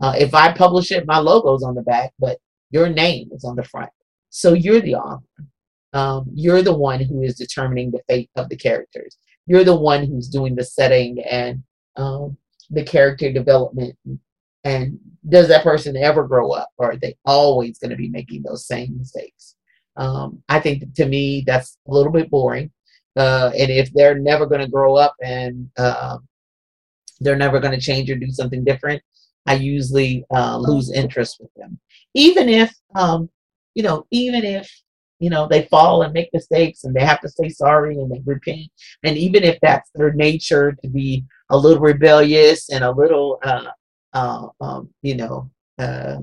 Uh, 0.05 0.25
if 0.25 0.35
I 0.35 0.53
publish 0.53 0.91
it, 0.91 1.07
my 1.07 1.19
logo's 1.19 1.63
on 1.63 1.77
the 1.77 1.83
back, 1.83 2.13
but 2.19 2.39
your 2.71 2.89
name 2.89 3.29
is 3.33 3.45
on 3.45 3.55
the 3.55 3.65
front. 3.65 3.91
So 4.31 4.55
you're 4.55 4.81
the 4.81 4.97
author. 4.97 5.25
Um, 5.93 6.27
you're 6.35 6.63
the 6.63 6.77
one 6.77 7.01
who 7.01 7.23
is 7.23 7.37
determining 7.37 7.91
the 7.91 8.01
fate 8.09 8.31
of 8.37 8.49
the 8.49 8.57
characters 8.57 9.17
you're 9.51 9.65
the 9.65 9.75
one 9.75 10.07
who's 10.07 10.29
doing 10.29 10.55
the 10.55 10.63
setting 10.63 11.21
and 11.29 11.65
um, 11.97 12.37
the 12.71 12.85
character 12.85 13.33
development 13.33 13.97
and 14.63 14.97
does 15.29 15.49
that 15.49 15.65
person 15.65 15.97
ever 15.97 16.23
grow 16.23 16.53
up 16.53 16.69
or 16.79 16.93
are 16.93 16.97
they 16.97 17.17
always 17.25 17.77
going 17.81 17.91
to 17.91 17.97
be 17.97 18.09
making 18.09 18.45
those 18.45 18.65
same 18.65 18.97
mistakes 18.97 19.57
um, 20.01 20.43
i 20.49 20.59
think 20.59 20.93
to 20.95 21.07
me 21.07 21.45
that's 21.47 21.79
a 21.89 21.93
little 21.93 22.13
bit 22.13 22.31
boring. 22.31 22.71
Uh, 23.17 23.51
and 23.59 23.71
if 23.71 23.93
they're 23.93 24.19
never 24.19 24.47
going 24.47 24.61
to 24.61 24.69
grow 24.69 24.95
up 24.95 25.15
and 25.21 25.69
uh, 25.77 26.17
they're 27.21 27.37
never 27.45 27.59
going 27.59 27.75
to 27.75 27.87
change 27.89 28.09
or 28.09 28.15
do 28.17 28.31
something 28.31 28.65
different 28.65 29.03
i 29.47 29.55
usually 29.55 30.25
uh, 30.35 30.57
lose 30.59 30.93
interest 30.93 31.39
with 31.41 31.53
them. 31.55 31.79
Even 32.15 32.49
if 32.49 32.75
um, 32.95 33.29
you 33.75 33.83
know 33.83 34.07
even 34.11 34.45
if 34.45 34.71
you 35.19 35.31
know 35.31 35.47
they 35.47 35.67
fall 35.67 36.03
and 36.03 36.13
make 36.13 36.31
mistakes 36.33 36.85
and 36.85 36.95
they 36.95 37.05
have 37.05 37.21
to 37.21 37.29
say 37.29 37.49
sorry 37.49 37.97
and 37.97 38.11
they 38.11 38.21
repent 38.25 38.69
and 39.05 39.17
even 39.17 39.43
if 39.43 39.59
that's 39.61 39.91
their 39.95 40.13
nature 40.13 40.73
to 40.83 40.89
be 40.89 41.25
a 41.51 41.57
little 41.57 41.83
rebellious 41.83 42.71
and 42.71 42.85
a 42.85 42.91
little 42.91 43.39
uh, 43.43 43.71
uh, 44.13 44.47
um, 44.61 44.89
you 45.03 45.17
know 45.17 45.51
uh, 45.79 46.17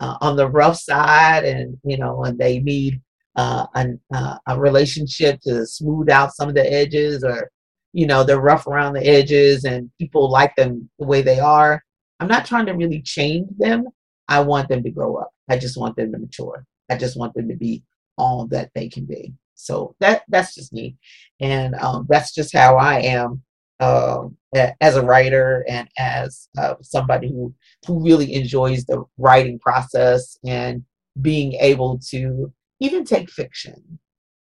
on 0.00 0.36
the 0.36 0.48
rough 0.48 0.78
side 0.78 1.44
and 1.44 1.78
you 1.84 1.98
know 1.98 2.24
and 2.24 2.38
they 2.38 2.58
need 2.60 3.00
uh, 3.36 3.66
an, 3.74 4.00
uh, 4.14 4.38
a 4.48 4.58
relationship 4.58 5.40
to 5.42 5.66
smooth 5.66 6.10
out 6.10 6.34
some 6.34 6.48
of 6.48 6.54
the 6.54 6.72
edges 6.72 7.24
or 7.24 7.50
you 7.92 8.06
know 8.06 8.22
they're 8.22 8.40
rough 8.40 8.66
around 8.66 8.92
the 8.92 9.06
edges 9.06 9.64
and 9.64 9.90
people 9.98 10.30
like 10.30 10.54
them 10.56 10.88
the 10.98 11.06
way 11.06 11.22
they 11.22 11.40
are. 11.40 11.82
I'm 12.20 12.28
not 12.28 12.46
trying 12.46 12.66
to 12.66 12.72
really 12.72 13.02
change 13.02 13.48
them. 13.58 13.86
I 14.28 14.40
want 14.40 14.68
them 14.68 14.82
to 14.82 14.90
grow 14.90 15.16
up. 15.16 15.30
I 15.48 15.58
just 15.58 15.78
want 15.78 15.96
them 15.96 16.12
to 16.12 16.18
mature. 16.18 16.64
I 16.90 16.96
just 16.96 17.16
want 17.16 17.34
them 17.34 17.48
to 17.48 17.56
be 17.56 17.82
all 18.18 18.46
that 18.48 18.70
they 18.74 18.88
can 18.88 19.06
be. 19.06 19.32
So 19.54 19.94
that 20.00 20.22
that's 20.28 20.54
just 20.54 20.72
me, 20.72 20.96
and 21.40 21.74
um, 21.76 22.06
that's 22.08 22.34
just 22.34 22.54
how 22.54 22.76
I 22.76 23.00
am 23.00 23.42
uh, 23.80 24.28
as 24.80 24.96
a 24.96 25.04
writer 25.04 25.64
and 25.68 25.88
as 25.98 26.48
uh, 26.58 26.74
somebody 26.82 27.28
who 27.28 27.54
who 27.86 28.04
really 28.04 28.34
enjoys 28.34 28.84
the 28.84 29.04
writing 29.18 29.58
process 29.58 30.38
and 30.44 30.84
being 31.20 31.54
able 31.54 31.98
to 32.10 32.52
even 32.80 33.04
take 33.04 33.30
fiction 33.30 33.98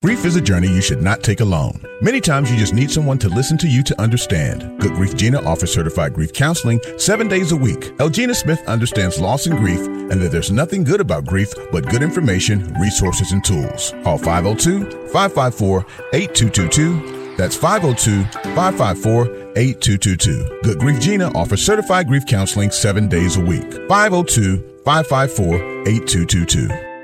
Grief 0.05 0.23
is 0.23 0.35
a 0.35 0.41
journey 0.41 0.67
you 0.67 0.83
should 0.83 1.01
not 1.01 1.23
take 1.23 1.39
alone. 1.39 1.83
Many 1.99 2.21
times 2.21 2.51
you 2.51 2.57
just 2.57 2.75
need 2.75 2.91
someone 2.91 3.17
to 3.17 3.27
listen 3.27 3.57
to 3.57 3.67
you 3.67 3.81
to 3.81 3.99
understand. 3.99 4.79
Good 4.79 4.93
Grief 4.93 5.15
Gina 5.15 5.41
offers 5.41 5.73
certified 5.73 6.13
grief 6.13 6.31
counseling 6.31 6.79
seven 6.99 7.27
days 7.27 7.51
a 7.51 7.55
week. 7.55 7.91
Elgina 7.97 8.35
Smith 8.35 8.61
understands 8.67 9.19
loss 9.19 9.47
and 9.47 9.57
grief 9.57 9.79
and 9.79 10.21
that 10.21 10.31
there's 10.31 10.51
nothing 10.51 10.83
good 10.83 11.01
about 11.01 11.25
grief 11.25 11.51
but 11.71 11.89
good 11.89 12.03
information, 12.03 12.71
resources, 12.75 13.31
and 13.31 13.43
tools. 13.43 13.95
Call 14.03 14.19
502 14.19 15.07
554 15.07 15.83
8222 16.13 17.35
That's 17.35 17.55
502 17.55 18.25
554 18.53 19.25
8222. 19.57 20.59
Good 20.61 20.77
Grief 20.77 21.01
Gina 21.01 21.31
offers 21.35 21.65
certified 21.65 22.07
grief 22.07 22.27
counseling 22.27 22.69
seven 22.69 23.07
days 23.09 23.37
a 23.37 23.41
week. 23.41 23.73
502 23.87 24.81
554 24.85 25.55
8222. 25.87 26.94